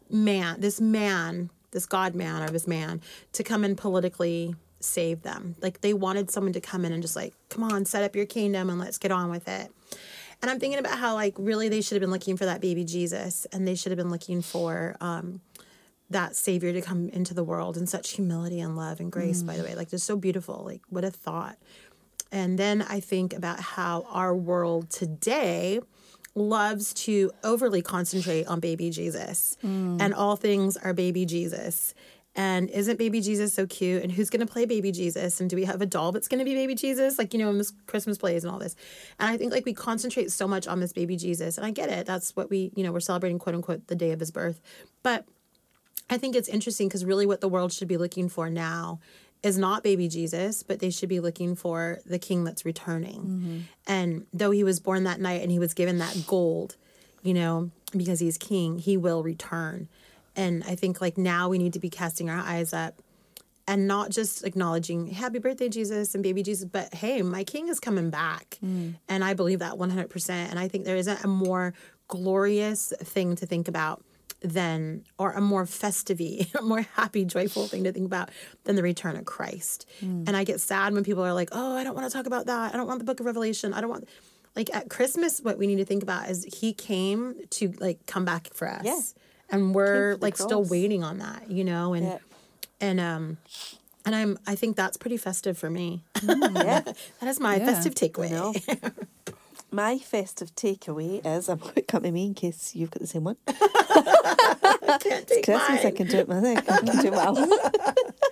man, 0.09 0.61
this 0.61 0.81
man, 0.81 1.51
this 1.73 1.87
God 1.87 2.15
man 2.15 2.43
or 2.43 2.51
this 2.51 2.67
man, 2.67 3.01
to 3.33 3.43
come 3.43 3.65
and 3.65 3.77
politically 3.77 4.55
save 4.81 5.23
them. 5.23 5.57
Like 5.61 5.81
they 5.81 5.93
wanted 5.93 6.31
someone 6.31 6.53
to 6.55 6.61
come 6.61 6.85
in 6.85 6.93
and 6.93 7.03
just 7.03 7.17
like, 7.17 7.35
come 7.49 7.65
on, 7.65 7.85
set 7.85 8.03
up 8.03 8.17
your 8.17 8.27
kingdom 8.27 8.71
and 8.71 8.79
let's 8.79 8.99
get 8.99 9.13
on 9.13 9.31
with 9.31 9.49
it. 9.49 9.71
And 10.43 10.51
I'm 10.51 10.59
thinking 10.59 10.79
about 10.79 10.99
how 10.99 11.15
like 11.15 11.35
really 11.37 11.69
they 11.69 11.83
should 11.83 11.97
have 11.97 12.01
been 12.01 12.11
looking 12.11 12.37
for 12.37 12.47
that 12.47 12.61
baby 12.61 12.85
Jesus 12.85 13.47
and 13.53 13.69
they 13.69 13.75
should 13.75 13.93
have 13.93 13.99
been 13.99 14.11
looking 14.11 14.43
for 14.43 14.97
um 15.01 15.41
that 16.11 16.35
savior 16.35 16.73
to 16.73 16.83
come 16.83 17.09
into 17.11 17.33
the 17.33 17.45
world 17.45 17.77
in 17.77 17.87
such 17.87 18.11
humility 18.11 18.61
and 18.61 18.77
love 18.77 18.99
and 19.01 19.13
grace 19.13 19.43
by 19.43 19.57
the 19.57 19.63
way 19.63 19.75
like 19.77 19.91
just 19.91 20.05
so 20.05 20.17
beautiful 20.17 20.63
like 20.65 20.83
what 20.89 21.05
a 21.05 21.11
thought 21.11 21.57
and 22.33 22.59
then 22.59 22.83
i 22.83 22.99
think 22.99 23.33
about 23.33 23.61
how 23.61 24.05
our 24.11 24.35
world 24.35 24.91
today 24.91 25.79
loves 26.35 26.95
to 26.95 27.31
overly 27.45 27.83
concentrate 27.83 28.47
on 28.47 28.61
baby 28.61 28.91
jesus. 28.91 29.57
Mm. 29.65 30.01
And 30.01 30.15
all 30.15 30.37
things 30.37 30.77
are 30.77 30.93
baby 30.93 31.25
jesus. 31.25 31.95
And 32.37 32.71
isn't 32.71 32.99
baby 32.99 33.21
jesus 33.21 33.53
so 33.53 33.67
cute? 33.67 34.03
And 34.03 34.13
who's 34.13 34.31
going 34.31 34.47
to 34.47 34.51
play 34.51 34.65
baby 34.65 34.93
jesus? 34.93 35.41
And 35.41 35.51
do 35.51 35.57
we 35.57 35.65
have 35.65 35.83
a 35.83 35.87
doll 35.87 36.13
that's 36.13 36.29
going 36.29 36.39
to 36.39 36.45
be 36.45 36.55
baby 36.55 36.75
jesus? 36.75 37.19
Like 37.19 37.33
you 37.35 37.41
know 37.41 37.51
in 37.51 37.59
this 37.59 37.73
christmas 37.87 38.19
plays 38.19 38.45
and 38.45 38.53
all 38.53 38.59
this. 38.59 38.77
And 39.19 39.29
i 39.29 39.37
think 39.37 39.53
like 39.53 39.65
we 39.65 39.75
concentrate 39.75 40.31
so 40.31 40.47
much 40.47 40.67
on 40.69 40.81
this 40.81 40.93
baby 40.93 41.17
jesus. 41.17 41.59
And 41.59 41.67
i 41.67 41.71
get 41.71 41.89
it. 41.89 42.07
That's 42.07 42.37
what 42.37 42.51
we 42.51 42.71
you 42.77 42.85
know 42.85 42.93
we're 42.93 43.01
celebrating 43.01 43.39
quote 43.39 43.55
unquote 43.55 43.89
the 43.89 43.97
day 43.97 44.13
of 44.13 44.21
his 44.21 44.31
birth. 44.31 44.61
But 45.03 45.27
I 46.09 46.19
think 46.19 46.35
it's 46.35 46.49
interesting 46.49 46.89
because 46.89 47.05
really 47.05 47.27
what 47.27 47.41
the 47.41 47.49
world 47.49 47.73
should 47.73 47.89
be 47.89 47.97
looking 47.97 48.29
for 48.29 48.51
now 48.51 49.01
is 49.43 49.57
not 49.57 49.83
baby 49.83 50.09
Jesus, 50.09 50.63
but 50.63 50.81
they 50.81 50.91
should 50.91 51.09
be 51.09 51.21
looking 51.21 51.55
for 51.55 51.99
the 52.05 52.19
king 52.19 52.45
that's 52.45 52.65
returning. 52.65 53.21
Mm-hmm. 53.21 53.59
And 53.87 54.27
though 54.33 54.51
he 54.51 54.65
was 54.65 54.81
born 54.81 55.05
that 55.05 55.21
night 55.21 55.43
and 55.43 55.51
he 55.51 55.59
was 55.59 55.75
given 55.75 55.99
that 55.99 56.25
gold, 56.27 56.77
you 57.23 57.35
know, 57.35 57.71
because 57.97 58.21
he's 58.21 58.37
king, 58.37 58.79
he 58.79 58.97
will 58.97 59.23
return. 59.23 59.89
And 60.37 60.63
I 60.65 60.75
think 60.75 61.01
like 61.01 61.17
now 61.19 61.49
we 61.49 61.59
need 61.59 61.73
to 61.73 61.81
be 61.81 61.91
casting 61.91 62.29
our 62.29 62.39
eyes 62.39 62.73
up 62.73 63.01
and 63.67 63.87
not 63.87 64.11
just 64.11 64.45
acknowledging 64.45 65.07
happy 65.07 65.39
birthday 65.39 65.69
jesus 65.69 66.15
and 66.15 66.25
baby 66.25 66.43
jesus 66.43 66.65
but 66.65 66.93
hey 66.95 67.23
my 67.23 67.45
king 67.45 67.69
is 67.69 67.79
coming 67.79 68.11
back 68.11 68.59
mm. 68.65 68.95
and 69.09 69.23
i 69.23 69.33
believe 69.33 69.61
that 69.61 69.75
100% 69.75 70.31
and 70.31 70.59
i 70.59 70.67
think 70.67 70.85
there 70.85 70.97
isn't 70.97 71.23
a 71.23 71.29
more 71.29 71.73
glorious 72.09 72.93
thing 73.01 73.37
to 73.37 73.47
think 73.47 73.69
about 73.69 74.03
than 74.43 75.05
or 75.19 75.33
a 75.33 75.41
more 75.41 75.67
festive 75.67 76.21
a 76.59 76.63
more 76.63 76.83
happy 76.95 77.25
joyful 77.25 77.67
thing 77.67 77.85
to 77.85 77.93
think 77.93 78.07
about 78.07 78.31
than 78.65 78.77
the 78.77 78.83
return 78.83 79.17
of 79.17 79.25
christ. 79.25 79.87
And 80.01 80.31
i 80.37 80.45
get 80.45 80.61
sad 80.61 80.93
when 80.95 81.05
people 81.05 81.23
are 81.25 81.33
like 81.35 81.51
oh 81.53 81.77
i 81.77 81.85
don't 81.85 81.95
want 81.95 82.11
to 82.11 82.17
talk 82.17 82.27
about 82.27 82.47
that. 82.47 82.73
I 82.75 82.77
don't 82.77 82.87
want 82.87 82.99
the 83.01 83.05
book 83.05 83.21
of 83.21 83.27
revelation. 83.27 83.73
I 83.75 83.81
don't 83.81 83.91
want 83.91 84.09
like 84.57 84.75
at 84.75 84.89
christmas 84.89 85.41
what 85.41 85.59
we 85.59 85.67
need 85.67 85.77
to 85.77 85.85
think 85.85 86.03
about 86.03 86.29
is 86.31 86.45
he 86.61 86.73
came 86.73 87.35
to 87.51 87.73
like 87.81 88.05
come 88.07 88.25
back 88.25 88.49
for 88.55 88.67
us. 88.69 88.83
Yeah. 88.85 89.01
and 89.51 89.75
we're 89.75 90.17
like 90.21 90.37
still 90.37 90.65
waiting 90.65 91.05
on 91.05 91.19
that 91.19 91.51
you 91.51 91.65
know? 91.65 91.93
And 91.95 92.07
Yeah. 92.07 92.19
and 92.81 93.01
um 93.01 93.37
and 94.07 94.15
i'm 94.15 94.39
i 94.47 94.55
think 94.55 94.75
that's 94.77 94.97
pretty 94.97 95.19
festive 95.19 95.59
for 95.59 95.69
me. 95.71 96.03
Yeah. 96.23 96.81
that 97.21 97.29
is 97.29 97.39
my 97.41 97.59
festive 97.59 97.95
takeaway. 97.95 98.33
My 99.73 99.99
festive 99.99 100.55
takeaway 100.55 101.25
is 101.25 101.49
I'm 101.49 101.59
going 101.59 101.75
to 101.75 101.83
come 101.83 102.03
to 102.03 102.11
me 102.11 102.27
in 102.27 102.35
case 102.35 102.75
you've 102.75 102.91
got 102.91 103.01
the 103.01 103.07
same 103.07 103.25
one. 103.25 103.37
can't 103.47 105.27
take 105.27 105.45
Christmas, 105.45 105.85
I 105.85 105.91
can 105.91 106.07
do 106.09 106.19
it 106.19 106.29
myself. 106.29 106.69
I 106.69 106.79
can 106.79 107.01
do 107.01 107.07
it 107.07 107.13
well. 107.13 107.35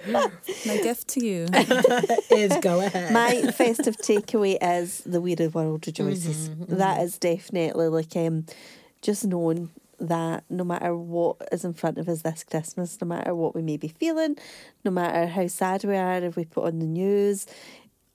My 0.67 0.77
gift 0.79 1.09
to 1.09 1.25
you. 1.25 1.47
is 2.31 2.57
go 2.61 2.81
ahead 2.81 3.13
My 3.13 3.53
festive 3.53 3.97
takeaway 3.99 4.59
is 4.61 5.01
the 5.01 5.21
weary 5.21 5.49
world 5.49 5.87
rejoices. 5.87 6.51
That 6.57 7.03
is 7.03 7.19
definitely 7.19 7.89
like 7.89 8.17
um, 8.17 8.47
just 9.03 9.25
knowing 9.25 9.71
that 10.01 10.45
no 10.49 10.65
matter 10.65 10.97
what 10.97 11.37
is 11.53 11.65
in 11.65 11.75
front 11.75 11.99
of 11.99 12.09
us 12.09 12.23
this 12.23 12.45
Christmas, 12.45 13.01
no 13.01 13.07
matter 13.07 13.35
what 13.35 13.55
we 13.55 13.63
may 13.63 13.77
be 13.77 13.89
feeling, 13.89 14.37
no 14.85 14.91
matter 14.91 15.27
how 15.27 15.47
sad 15.47 15.85
we 15.85 15.97
are, 15.97 16.19
if 16.19 16.37
we 16.37 16.45
put 16.45 16.65
on 16.65 16.79
the 16.79 16.87
news, 16.87 17.47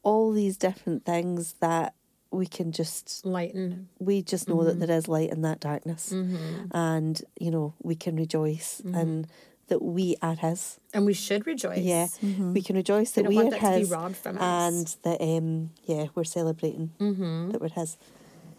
all 0.01 0.31
these 0.31 0.57
different 0.57 1.05
things 1.05 1.55
that 1.59 1.93
we 2.33 2.47
can 2.47 2.71
just 2.71 3.25
lighten. 3.25 3.87
we 3.99 4.21
just 4.21 4.49
know 4.49 4.63
that 4.63 4.71
mm-hmm. 4.71 4.85
there 4.85 4.97
is 4.97 5.07
light 5.07 5.29
in 5.29 5.41
that 5.43 5.59
darkness. 5.59 6.11
Mm-hmm. 6.11 6.75
And 6.75 7.21
you 7.39 7.51
know 7.51 7.73
we 7.81 7.95
can 7.95 8.15
rejoice 8.15 8.81
mm-hmm. 8.83 8.95
and 8.95 9.27
that 9.67 9.81
we 9.81 10.15
are 10.21 10.35
his. 10.35 10.79
And 10.93 11.05
we 11.05 11.13
should 11.13 11.47
rejoice. 11.47 11.79
Yeah. 11.79 12.07
We 12.21 12.61
can 12.61 12.75
rejoice 12.75 13.15
We 13.15 13.23
that 13.23 13.23
don't 13.23 13.29
we 13.29 13.35
want 13.35 13.47
are 13.47 13.51
that 13.51 13.59
to 13.59 13.73
be 13.73 13.79
his 13.79 13.91
robbed 13.91 14.17
from 14.17 14.37
us. 14.37 14.43
and 14.43 14.95
that 15.03 15.21
um 15.21 15.71
yeah 15.85 16.07
we're 16.15 16.23
celebrating 16.23 16.91
that 16.99 17.61
we're 17.61 17.69
his 17.69 17.97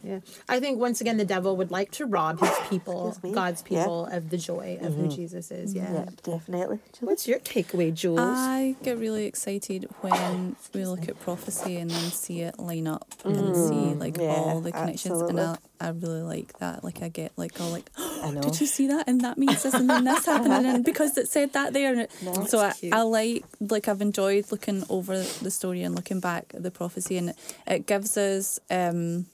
yeah 0.05 0.21
i 0.49 0.61
think 0.61 0.79
once 0.79 1.01
again 1.01 1.17
the 1.17 1.25
devil 1.25 1.57
would 1.57 1.71
like 1.71 1.91
to 1.91 2.05
rob 2.07 2.39
his 2.41 2.51
people 2.71 3.09
Excuse 3.09 3.25
me. 3.25 3.33
god's 3.35 3.63
Yeah. 3.69 3.85
people 3.85 4.07
of 4.07 4.31
the 4.31 4.37
joy 4.39 4.79
of 4.81 4.95
who 4.95 5.09
jesus 5.09 5.51
is 5.51 5.75
yeah, 5.75 5.93
yeah 5.93 6.05
definitely 6.23 6.79
what's 7.01 7.27
your 7.27 7.39
takeaway 7.41 7.93
jules 7.93 8.21
I 8.21 8.77
get 8.83 8.99
really 8.99 9.25
excited 9.27 9.89
when 10.01 10.57
we 10.75 10.85
look 10.87 11.09
at 11.09 11.19
prophecy 11.21 11.77
and 11.77 11.91
then 11.91 12.13
see 12.13 12.41
it 12.43 12.59
line 12.59 12.87
up 12.87 13.07
and 13.25 13.57
see 13.57 13.95
like 13.95 14.17
Yeah, 14.19 14.29
all 14.29 14.61
the 14.61 14.73
connections. 14.73 15.21
And 15.23 15.41
I. 15.41 15.57
I 15.81 15.89
really 15.91 16.23
like 16.23 16.57
that. 16.61 16.83
Like 16.85 17.03
I 17.03 17.09
get 17.09 17.33
like 17.37 17.61
all 17.61 17.71
like, 17.71 17.91
I 17.99 18.31
know 18.31 18.43
did 18.43 18.61
you 18.61 18.67
see 18.67 18.87
that? 18.89 19.07
And 19.09 19.21
that 19.23 19.37
means 19.37 19.63
this, 19.65 19.75
and 19.75 19.91
then 19.91 20.05
this 20.05 20.25
happened, 20.31 20.53
and 20.55 20.65
then 20.65 20.83
because 20.83 21.19
it 21.19 21.29
said 21.29 21.53
that 21.53 21.73
there. 21.75 21.99
It, 21.99 22.11
No. 22.23 22.45
so 22.47 22.59
I, 22.61 22.73
I 22.93 23.03
like 23.03 23.45
like 23.61 23.89
I've 23.89 24.01
enjoyed 24.01 24.51
looking 24.51 24.85
over 24.89 25.25
the 25.43 25.51
story 25.51 25.83
and 25.83 25.95
looking 25.95 26.21
back 26.21 26.53
at 26.55 26.63
the 26.63 26.71
prophecy, 26.71 27.19
and 27.19 27.31
it, 27.31 27.37
it 27.67 27.87
gives 27.87 28.17
us. 28.17 28.59
um 28.71 29.27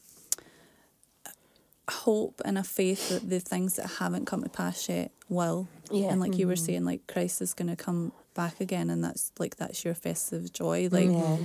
hope 1.90 2.40
and 2.44 2.56
a 2.58 2.62
faith 2.64 3.08
that 3.08 3.28
the 3.28 3.40
things 3.40 3.76
that 3.76 3.86
haven't 3.98 4.26
come 4.26 4.42
to 4.42 4.48
pass 4.48 4.88
yet 4.88 5.10
will. 5.28 5.68
Yeah. 5.90 6.10
And 6.10 6.20
like 6.20 6.36
you 6.38 6.46
were 6.46 6.54
mm-hmm. 6.54 6.64
saying, 6.64 6.84
like 6.84 7.06
Christ 7.06 7.42
is 7.42 7.54
going 7.54 7.68
to 7.68 7.76
come 7.76 8.12
back 8.34 8.60
again, 8.60 8.90
and 8.90 9.02
that's 9.02 9.32
like 9.38 9.56
that's 9.56 9.84
your 9.84 9.94
festive 9.94 10.52
joy. 10.52 10.88
Mm, 10.88 10.92
like, 10.92 11.10
Yeah. 11.10 11.36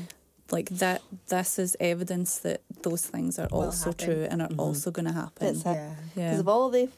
like 0.51 0.69
that. 0.79 1.01
This 1.27 1.59
is 1.59 1.75
evidence 1.79 2.39
that 2.39 2.61
those 2.83 3.05
things 3.05 3.39
are 3.39 3.47
also 3.47 3.91
happen. 3.91 4.05
true 4.05 4.27
and 4.29 4.41
are 4.41 4.47
mm-hmm. 4.49 4.59
also 4.59 4.91
going 4.91 5.07
to 5.07 5.13
happen. 5.13 5.47
that's 5.47 5.65
it 5.65 5.65
yeah 5.65 5.95
because 6.13 6.33
Yeah. 6.33 6.39
of 6.39 6.47
all 6.47 6.69
the 6.69 6.89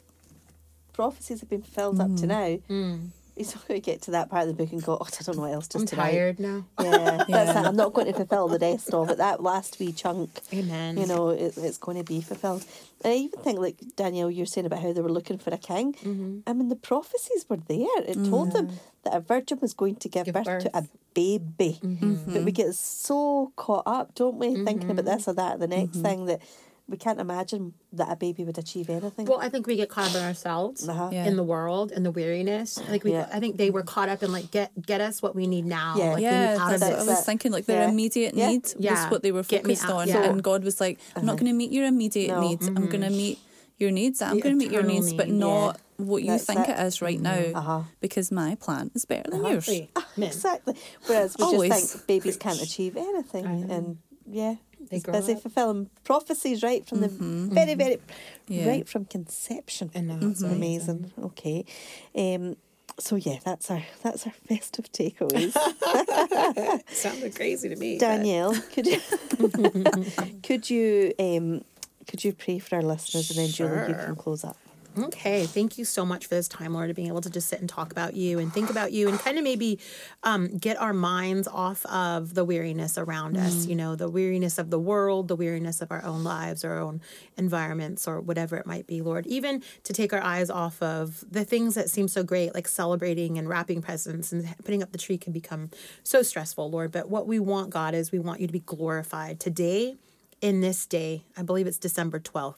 prophecies 0.92 1.40
have 1.40 1.48
been 1.48 1.62
filled 1.62 2.00
up 2.00 2.08
to 2.16 2.26
mm-hmm. 2.26 2.26
now 2.26 2.58
Mm. 2.68 3.08
He's 3.38 3.54
not 3.54 3.66
going 3.66 3.80
to 3.80 3.84
get 3.84 4.02
to 4.02 4.10
that 4.10 4.28
part 4.28 4.42
of 4.42 4.48
the 4.48 4.54
book 4.62 4.72
and 4.72 4.82
go, 4.82 4.98
oh, 5.00 5.06
I 5.06 5.22
don't 5.22 5.36
know 5.36 5.42
what 5.42 5.52
else 5.52 5.68
to 5.68 5.78
I'm 5.78 5.86
tonight. 5.86 6.10
tired 6.10 6.40
now. 6.40 6.64
Yeah, 6.80 7.24
Yeah. 7.28 7.50
it. 7.60 7.66
I'm 7.66 7.76
not 7.76 7.92
going 7.94 8.08
to 8.08 8.12
fulfill 8.12 8.48
the 8.48 8.58
rest 8.58 8.92
of 8.92 9.08
it. 9.10 9.18
That 9.18 9.42
last 9.42 9.78
wee 9.78 9.92
chunk, 9.92 10.40
Amen. 10.52 10.98
you 10.98 11.06
know, 11.06 11.30
it, 11.30 11.56
it's 11.56 11.78
going 11.78 11.96
to 11.96 12.04
be 12.04 12.20
fulfilled. 12.20 12.64
And 13.02 13.12
I 13.12 13.16
even 13.16 13.40
think, 13.40 13.58
like 13.60 13.76
Danielle, 13.96 14.30
you're 14.30 14.44
saying 14.46 14.66
about 14.66 14.82
how 14.82 14.92
they 14.92 15.00
were 15.00 15.08
looking 15.08 15.38
for 15.38 15.54
a 15.54 15.58
king. 15.58 15.94
Mm-hmm. 15.94 16.40
I 16.46 16.52
mean, 16.52 16.68
the 16.68 16.76
prophecies 16.76 17.46
were 17.48 17.56
there. 17.56 17.86
It 18.06 18.14
told 18.28 18.52
them 18.52 18.70
that 19.04 19.14
a 19.14 19.20
virgin 19.20 19.58
was 19.60 19.72
going 19.72 19.96
to 19.96 20.08
give, 20.08 20.26
Give 20.26 20.34
birth, 20.34 20.64
to 20.64 20.76
a 20.76 20.84
baby. 21.14 21.78
Mm-hmm. 21.82 22.32
But 22.34 22.42
we 22.44 22.52
get 22.52 22.74
so 22.74 23.52
caught 23.56 23.84
up, 23.86 24.14
don't 24.14 24.36
we, 24.36 24.64
thinking 24.64 24.90
about 24.90 25.04
this 25.04 25.28
or 25.28 25.34
that, 25.34 25.60
the 25.60 25.68
next 25.68 25.98
thing 25.98 26.26
that 26.26 26.40
we 26.88 26.96
can't 26.96 27.20
imagine 27.20 27.74
that 27.92 28.10
a 28.10 28.16
baby 28.16 28.44
would 28.44 28.56
achieve 28.56 28.88
anything. 28.88 29.26
Well, 29.26 29.40
I 29.40 29.48
think 29.50 29.66
we 29.66 29.76
get 29.76 29.90
caught 29.90 30.08
up 30.10 30.16
in 30.16 30.22
ourselves, 30.22 30.88
Uh-huh. 30.88 31.10
Yeah. 31.12 31.26
in 31.26 31.36
the 31.36 31.42
world, 31.44 31.92
in 31.92 32.02
the 32.02 32.10
weariness. 32.10 32.80
Like 32.88 33.04
we, 33.04 33.12
Yeah. 33.12 33.28
I 33.32 33.40
think 33.40 33.56
they 33.58 33.70
were 33.70 33.82
caught 33.82 34.08
up 34.08 34.22
in 34.22 34.32
like 34.32 34.50
get 34.50 34.70
get 34.90 35.00
us 35.00 35.20
what 35.20 35.34
we 35.36 35.46
need 35.46 35.66
now. 35.66 35.94
Yeah. 35.98 36.12
Like 36.14 36.22
yeah, 36.22 36.56
out 36.58 36.70
that's 36.70 36.82
of 36.82 36.88
what 36.88 36.98
I 37.00 37.04
was 37.12 37.24
thinking. 37.26 37.52
Like 37.52 37.66
their 37.66 37.82
yeah. 37.82 37.90
immediate 37.90 38.34
Yeah. 38.34 38.48
need 38.50 38.64
Yeah. 38.78 38.94
was 39.04 39.10
what 39.12 39.22
they 39.22 39.32
were 39.32 39.42
Get 39.42 39.62
focused 39.64 39.84
on, 39.90 40.08
yeah. 40.08 40.24
and 40.24 40.42
God 40.42 40.64
was 40.64 40.80
like, 40.80 40.98
"I'm 41.14 41.26
not 41.26 41.36
going 41.36 41.46
to 41.52 41.58
meet 41.62 41.70
your 41.72 41.84
immediate 41.86 42.28
No. 42.28 42.40
needs. 42.40 42.66
I'm 42.66 42.86
going 42.86 43.02
to 43.02 43.10
meet 43.10 43.38
your 43.78 43.90
needs. 43.90 44.22
I'm 44.22 44.40
going 44.40 44.54
to 44.58 44.62
meet 44.64 44.72
your 44.72 44.80
eternal 44.80 45.00
needs, 45.02 45.12
but 45.12 45.28
need, 45.28 45.38
not 45.38 45.78
what 45.98 46.22
you 46.22 46.30
That's 46.32 46.44
think 46.46 46.68
it. 46.68 46.70
it 46.78 46.86
is 46.86 47.00
right 47.02 47.20
now, 47.20 47.38
Uh-huh. 47.54 47.82
because 48.00 48.32
my 48.32 48.54
plan 48.56 48.90
is 48.94 49.04
better 49.04 49.30
than 49.30 49.44
yours." 49.44 49.68
Exactly. 49.68 50.26
Exactly. 50.26 50.74
Whereas 51.06 51.36
we 51.38 51.68
just 51.68 51.92
think 51.92 52.06
babies 52.06 52.36
can't 52.36 52.60
achieve 52.62 52.96
anything. 52.96 53.44
And 53.46 53.98
yeah, 54.26 54.56
They 54.88 54.96
he's 54.96 55.04
grow 55.04 55.14
busy 55.14 55.34
up. 55.34 55.42
fulfilling 55.42 55.90
prophecies 56.04 56.62
right 56.62 56.86
from 56.86 57.00
the 57.00 57.08
very, 57.08 57.74
very, 57.74 57.96
Mm-hmm. 57.96 58.52
Yeah. 58.52 58.68
right 58.68 58.88
from 58.88 59.04
conception. 59.04 59.90
I 59.94 60.00
know, 60.00 60.18
it's 60.30 60.42
amazing. 60.42 61.12
Okay. 61.22 61.64
Um, 62.16 62.56
so 62.98 63.14
yeah, 63.16 63.38
that's 63.44 63.70
our 63.70 63.82
that's 64.02 64.26
our 64.26 64.32
festive 64.48 64.90
takeaways. 64.92 65.52
Sounded 66.92 67.34
crazy 67.36 67.68
to 67.68 67.76
me. 67.76 67.98
Danielle, 67.98 68.54
could 68.72 68.86
you 68.86 69.00
could 70.42 70.68
you 70.70 71.12
um, 71.18 71.64
could 72.06 72.24
you 72.24 72.32
pray 72.32 72.58
for 72.58 72.76
our 72.76 72.82
listeners 72.82 73.30
and 73.30 73.38
then 73.38 73.48
Julie 73.50 73.88
you 73.88 73.94
can 73.94 74.16
close 74.16 74.42
up. 74.44 74.56
Okay, 74.96 75.46
thank 75.46 75.78
you 75.78 75.84
so 75.84 76.04
much 76.04 76.26
for 76.26 76.34
this 76.34 76.48
time, 76.48 76.74
Lord, 76.74 76.90
of 76.90 76.96
being 76.96 77.08
able 77.08 77.20
to 77.20 77.30
just 77.30 77.48
sit 77.48 77.60
and 77.60 77.68
talk 77.68 77.92
about 77.92 78.14
you 78.14 78.38
and 78.38 78.52
think 78.52 78.68
about 78.68 78.90
you 78.90 79.08
and 79.08 79.18
kind 79.18 79.38
of 79.38 79.44
maybe 79.44 79.78
um, 80.24 80.56
get 80.58 80.76
our 80.80 80.92
minds 80.92 81.46
off 81.46 81.86
of 81.86 82.34
the 82.34 82.44
weariness 82.44 82.98
around 82.98 83.36
us, 83.36 83.66
you 83.66 83.76
know, 83.76 83.94
the 83.94 84.08
weariness 84.08 84.58
of 84.58 84.70
the 84.70 84.78
world, 84.78 85.28
the 85.28 85.36
weariness 85.36 85.80
of 85.80 85.92
our 85.92 86.04
own 86.04 86.24
lives, 86.24 86.64
our 86.64 86.78
own 86.78 87.00
environments, 87.36 88.08
or 88.08 88.20
whatever 88.20 88.56
it 88.56 88.66
might 88.66 88.86
be, 88.86 89.00
Lord. 89.00 89.26
Even 89.26 89.62
to 89.84 89.92
take 89.92 90.12
our 90.12 90.22
eyes 90.22 90.50
off 90.50 90.82
of 90.82 91.24
the 91.30 91.44
things 91.44 91.74
that 91.76 91.90
seem 91.90 92.08
so 92.08 92.24
great, 92.24 92.54
like 92.54 92.66
celebrating 92.66 93.38
and 93.38 93.48
wrapping 93.48 93.82
presents 93.82 94.32
and 94.32 94.52
putting 94.64 94.82
up 94.82 94.90
the 94.90 94.98
tree 94.98 95.18
can 95.18 95.32
become 95.32 95.70
so 96.02 96.22
stressful, 96.22 96.70
Lord. 96.70 96.90
But 96.90 97.08
what 97.08 97.28
we 97.28 97.38
want, 97.38 97.70
God, 97.70 97.94
is 97.94 98.10
we 98.10 98.18
want 98.18 98.40
you 98.40 98.48
to 98.48 98.52
be 98.52 98.60
glorified 98.60 99.38
today, 99.38 99.96
in 100.40 100.60
this 100.60 100.86
day. 100.86 101.24
I 101.36 101.42
believe 101.42 101.66
it's 101.66 101.78
December 101.78 102.20
12th. 102.20 102.54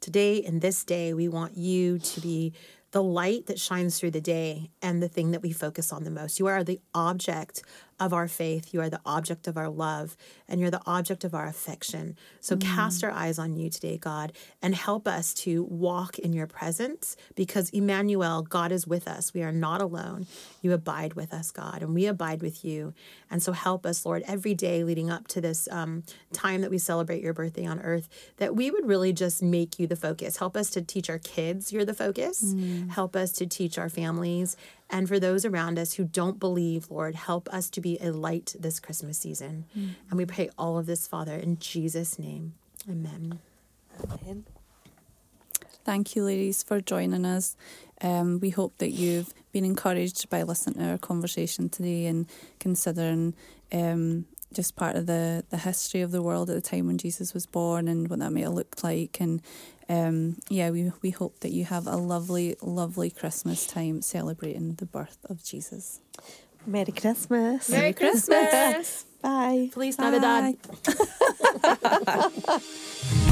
Today, 0.00 0.36
in 0.36 0.60
this 0.60 0.82
day, 0.82 1.12
we 1.12 1.28
want 1.28 1.58
you 1.58 1.98
to 1.98 2.20
be 2.22 2.54
the 2.92 3.02
light 3.02 3.46
that 3.46 3.60
shines 3.60 3.98
through 3.98 4.12
the 4.12 4.20
day 4.20 4.70
and 4.80 5.02
the 5.02 5.08
thing 5.08 5.30
that 5.32 5.42
we 5.42 5.52
focus 5.52 5.92
on 5.92 6.04
the 6.04 6.10
most. 6.10 6.38
You 6.38 6.46
are 6.46 6.64
the 6.64 6.80
object 6.94 7.62
of 8.00 8.12
our 8.12 8.26
faith. 8.26 8.74
You 8.74 8.80
are 8.80 8.90
the 8.90 9.00
object 9.06 9.46
of 9.46 9.56
our 9.56 9.68
love, 9.68 10.16
and 10.48 10.60
you're 10.60 10.70
the 10.70 10.82
object 10.86 11.22
of 11.22 11.34
our 11.34 11.46
affection. 11.46 12.16
So 12.40 12.56
cast 12.56 13.04
our 13.04 13.10
eyes 13.10 13.38
on 13.38 13.54
you 13.54 13.70
today, 13.70 13.98
God, 13.98 14.32
and 14.60 14.74
help 14.74 15.06
us 15.06 15.32
to 15.34 15.62
walk 15.64 16.18
in 16.18 16.32
your 16.32 16.46
presence 16.46 17.16
because 17.36 17.70
Emmanuel, 17.70 18.42
God 18.42 18.72
is 18.72 18.86
with 18.86 19.06
us. 19.06 19.32
We 19.32 19.42
are 19.42 19.52
not 19.52 19.80
alone. 19.80 20.26
You 20.62 20.72
abide 20.72 21.14
with 21.14 21.32
us, 21.32 21.50
God, 21.50 21.82
and 21.82 21.94
we 21.94 22.06
abide 22.06 22.42
with 22.42 22.64
you. 22.64 22.94
And 23.30 23.42
so 23.42 23.52
help 23.52 23.86
us, 23.86 24.04
Lord, 24.04 24.24
every 24.26 24.54
day 24.54 24.82
leading 24.82 25.10
up 25.10 25.28
to 25.28 25.40
this 25.40 25.68
um, 25.70 26.02
time 26.32 26.62
that 26.62 26.70
we 26.70 26.78
celebrate 26.78 27.22
your 27.22 27.34
birthday 27.34 27.66
on 27.66 27.80
earth, 27.80 28.08
that 28.38 28.56
we 28.56 28.70
would 28.70 28.86
really 28.86 29.12
just 29.12 29.42
make 29.42 29.78
you 29.78 29.86
the 29.86 29.96
focus. 29.96 30.38
Help 30.38 30.56
us 30.56 30.70
to 30.70 30.82
teach 30.82 31.08
our 31.08 31.18
kids 31.18 31.70
you're 31.72 31.84
the 31.84 31.94
focus. 31.94 32.54
Help 32.90 33.14
us 33.14 33.32
to 33.32 33.46
teach 33.46 33.78
our 33.78 33.88
families. 33.88 34.56
And 34.90 35.08
for 35.08 35.20
those 35.20 35.44
around 35.44 35.78
us 35.78 35.94
who 35.94 36.04
don't 36.04 36.40
believe, 36.40 36.90
Lord, 36.90 37.14
help 37.14 37.48
us 37.52 37.70
to 37.70 37.80
be 37.80 37.96
a 38.00 38.10
light 38.10 38.54
this 38.58 38.80
Christmas 38.80 39.18
season. 39.18 39.64
And 39.74 40.18
we 40.18 40.26
pray 40.26 40.50
all 40.58 40.78
of 40.78 40.86
this, 40.86 41.06
Father, 41.06 41.36
in 41.36 41.58
Jesus' 41.58 42.18
name. 42.18 42.54
Amen. 42.88 43.38
Amen. 44.04 44.44
Thank 45.84 46.14
you, 46.14 46.24
ladies, 46.24 46.62
for 46.62 46.80
joining 46.80 47.24
us. 47.24 47.56
Um, 48.02 48.40
we 48.40 48.50
hope 48.50 48.78
that 48.78 48.90
you've 48.90 49.32
been 49.52 49.64
encouraged 49.64 50.28
by 50.28 50.42
listening 50.42 50.78
to 50.78 50.90
our 50.90 50.98
conversation 50.98 51.68
today 51.68 52.06
and 52.06 52.26
considering 52.58 53.34
um, 53.72 54.26
just 54.52 54.76
part 54.76 54.96
of 54.96 55.06
the, 55.06 55.44
the 55.50 55.58
history 55.58 56.00
of 56.00 56.10
the 56.10 56.22
world 56.22 56.50
at 56.50 56.54
the 56.54 56.60
time 56.60 56.86
when 56.86 56.98
Jesus 56.98 57.32
was 57.32 57.46
born 57.46 57.88
and 57.88 58.08
what 58.08 58.18
that 58.18 58.32
may 58.32 58.42
have 58.42 58.52
looked 58.52 58.82
like. 58.82 59.20
And 59.20 59.40
um, 59.90 60.36
yeah, 60.48 60.70
we, 60.70 60.92
we 61.02 61.10
hope 61.10 61.40
that 61.40 61.50
you 61.50 61.64
have 61.64 61.88
a 61.88 61.96
lovely, 61.96 62.54
lovely 62.62 63.10
Christmas 63.10 63.66
time 63.66 64.02
celebrating 64.02 64.74
the 64.76 64.86
birth 64.86 65.18
of 65.28 65.42
Jesus. 65.42 66.00
Merry 66.64 66.92
Christmas. 66.92 67.68
Merry 67.68 67.92
Christmas. 67.92 69.04
Bye. 69.22 69.68
Feliz 69.72 69.98
Navidad. 69.98 70.56
Bye. 71.64 72.60